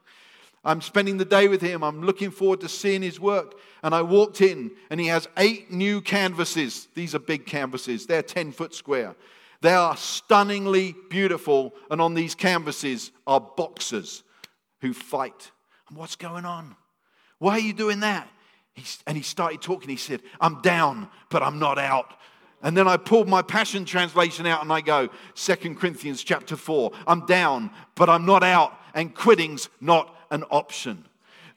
I'm 0.65 0.81
spending 0.81 1.17
the 1.17 1.25
day 1.25 1.49
with 1.49 1.61
him. 1.61 1.83
I'm 1.83 2.03
looking 2.03 2.31
forward 2.31 2.61
to 2.61 2.69
seeing 2.69 3.03
his 3.03 3.19
work. 3.19 3.55
And 3.83 3.95
I 3.95 4.03
walked 4.03 4.41
in, 4.41 4.71
and 4.91 5.01
he 5.01 5.09
has 5.09 5.29
eight 5.37 5.73
new 5.73 6.01
canvases. 6.01 6.89
These 6.95 7.15
are 7.15 7.19
big 7.19 7.47
canvases, 7.47 8.07
they're 8.07 8.23
10 8.23 8.53
foot 8.53 8.75
square. 8.75 9.15
They 9.61 9.75
are 9.75 9.97
stunningly 9.97 10.95
beautiful. 11.09 11.75
And 11.91 12.01
on 12.01 12.15
these 12.15 12.35
canvases 12.35 13.13
are 13.27 13.41
boxers 13.41 14.25
who 14.81 14.93
fight. 14.93 15.53
And 15.89 15.97
what's 15.97 16.17
going 16.17 16.45
on? 16.45 16.75
Why 17.39 17.53
are 17.53 17.61
you 17.61 17.73
doing 17.73 18.01
that? 18.01 18.29
and 19.07 19.17
he 19.17 19.23
started 19.23 19.61
talking. 19.61 19.91
He 19.91 19.97
said, 19.97 20.23
I'm 20.41 20.63
down, 20.63 21.09
but 21.29 21.43
I'm 21.43 21.59
not 21.59 21.79
out. 21.79 22.15
And 22.63 22.77
then 22.77 22.87
I 22.87 22.97
pulled 22.97 23.29
my 23.29 23.43
passion 23.43 23.85
translation 23.85 24.47
out 24.47 24.63
and 24.63 24.73
I 24.73 24.81
go, 24.81 25.09
Second 25.35 25.79
Corinthians 25.79 26.23
chapter 26.23 26.57
4. 26.57 26.93
I'm 27.07 27.27
down, 27.27 27.71
but 27.97 28.09
I'm 28.09 28.25
not 28.25 28.43
out. 28.43 28.79
And 28.95 29.15
quitting's 29.15 29.69
not 29.81 30.15
an 30.33 30.43
option. 30.51 31.05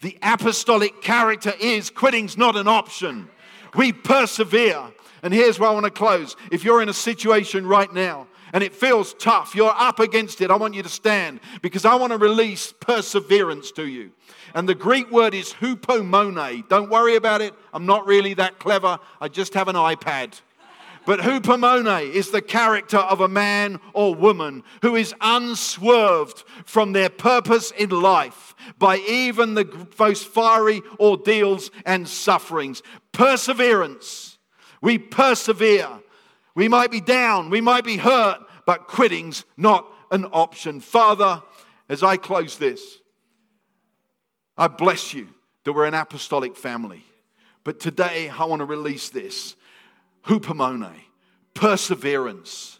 The 0.01 0.17
apostolic 0.21 1.01
character 1.01 1.53
is 1.59 1.89
quitting's 1.89 2.37
not 2.37 2.55
an 2.55 2.67
option. 2.67 3.27
We 3.75 3.91
persevere. 3.91 4.91
And 5.23 5.33
here's 5.33 5.57
where 5.57 5.69
I 5.69 5.73
want 5.73 5.85
to 5.85 5.91
close. 5.91 6.35
If 6.51 6.63
you're 6.63 6.83
in 6.83 6.89
a 6.89 6.93
situation 6.93 7.65
right 7.65 7.91
now 7.91 8.27
and 8.53 8.63
it 8.63 8.75
feels 8.75 9.15
tough, 9.15 9.55
you're 9.55 9.73
up 9.75 9.99
against 9.99 10.41
it, 10.41 10.51
I 10.51 10.55
want 10.55 10.75
you 10.75 10.83
to 10.83 10.89
stand 10.89 11.39
because 11.63 11.85
I 11.85 11.95
want 11.95 12.11
to 12.11 12.17
release 12.17 12.71
perseverance 12.71 13.71
to 13.71 13.87
you. 13.87 14.11
And 14.53 14.69
the 14.69 14.75
Greek 14.75 15.09
word 15.11 15.33
is 15.33 15.53
hupomone. 15.53 16.67
Don't 16.69 16.89
worry 16.89 17.15
about 17.15 17.41
it. 17.41 17.53
I'm 17.73 17.85
not 17.85 18.05
really 18.05 18.35
that 18.35 18.59
clever. 18.59 18.99
I 19.19 19.27
just 19.27 19.53
have 19.55 19.67
an 19.67 19.75
iPad. 19.75 20.39
But 21.05 21.19
hupomone 21.19 22.11
is 22.11 22.31
the 22.31 22.41
character 22.41 22.97
of 22.97 23.21
a 23.21 23.27
man 23.27 23.79
or 23.93 24.15
woman 24.15 24.63
who 24.81 24.95
is 24.95 25.13
unswerved 25.21 26.43
from 26.65 26.93
their 26.93 27.09
purpose 27.09 27.71
in 27.71 27.89
life 27.89 28.55
by 28.79 28.97
even 28.97 29.53
the 29.53 29.87
most 29.99 30.27
fiery 30.27 30.81
ordeals 30.99 31.69
and 31.85 32.07
sufferings. 32.07 32.81
Perseverance. 33.11 34.39
We 34.81 34.97
persevere. 34.97 35.89
We 36.55 36.67
might 36.67 36.89
be 36.89 37.01
down, 37.01 37.49
we 37.49 37.61
might 37.61 37.83
be 37.83 37.97
hurt, 37.97 38.39
but 38.65 38.87
quitting's 38.87 39.43
not 39.57 39.85
an 40.09 40.25
option. 40.25 40.79
Father, 40.79 41.43
as 41.89 42.01
I 42.01 42.17
close 42.17 42.57
this, 42.57 42.99
I 44.57 44.67
bless 44.69 45.13
you 45.13 45.27
that 45.65 45.73
we're 45.73 45.85
an 45.85 45.93
apostolic 45.93 46.55
family. 46.55 47.03
But 47.65 47.79
today 47.79 48.29
I 48.29 48.45
want 48.45 48.61
to 48.61 48.65
release 48.65 49.09
this 49.09 49.55
hupomone, 50.25 50.93
perseverance. 51.53 52.79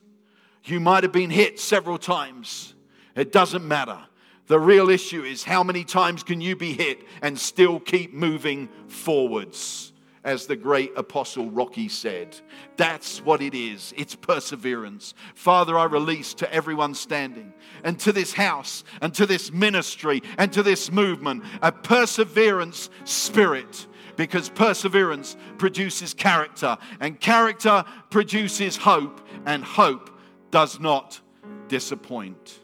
You 0.64 0.80
might 0.80 1.04
have 1.04 1.12
been 1.12 1.30
hit 1.30 1.60
several 1.60 1.98
times. 1.98 2.74
It 3.16 3.32
doesn't 3.32 3.66
matter. 3.66 4.00
The 4.48 4.60
real 4.60 4.90
issue 4.90 5.24
is 5.24 5.44
how 5.44 5.64
many 5.64 5.84
times 5.84 6.24
can 6.24 6.42
you 6.42 6.56
be 6.56 6.74
hit 6.74 7.00
and 7.22 7.40
still 7.40 7.80
keep 7.80 8.14
moving 8.14 8.70
forwards? 8.88 9.92
As 10.24 10.48
the 10.48 10.56
great 10.56 10.92
apostle 10.98 11.52
Rocky 11.52 11.88
said, 11.88 12.36
that's 12.78 13.24
what 13.24 13.44
it 13.44 13.54
is. 13.54 13.94
It's 13.96 14.16
perseverance. 14.16 15.14
Father, 15.36 15.78
I 15.78 15.86
release 15.86 16.34
to 16.36 16.52
everyone 16.52 16.96
standing 16.96 17.54
and 17.84 18.00
to 18.00 18.12
this 18.12 18.34
house 18.34 18.84
and 19.02 19.14
to 19.14 19.28
this 19.28 19.52
ministry 19.52 20.24
and 20.40 20.52
to 20.54 20.64
this 20.64 20.92
movement 20.92 21.44
a 21.62 21.72
perseverance 21.72 22.90
spirit 23.04 23.86
because 24.16 24.50
perseverance 24.50 25.36
produces 25.58 26.14
character, 26.14 26.78
and 27.00 27.20
character 27.20 27.84
produces 28.10 28.78
hope, 28.78 29.26
and 29.46 29.64
hope 29.64 30.10
does 30.52 30.80
not 30.80 31.20
disappoint. 31.68 32.60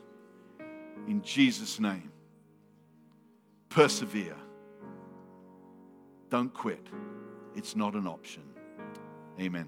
In 1.07 1.21
Jesus' 1.21 1.79
name, 1.79 2.11
persevere. 3.69 4.37
Don't 6.29 6.53
quit, 6.53 6.87
it's 7.55 7.75
not 7.75 7.95
an 7.95 8.07
option. 8.07 8.43
Amen. 9.39 9.67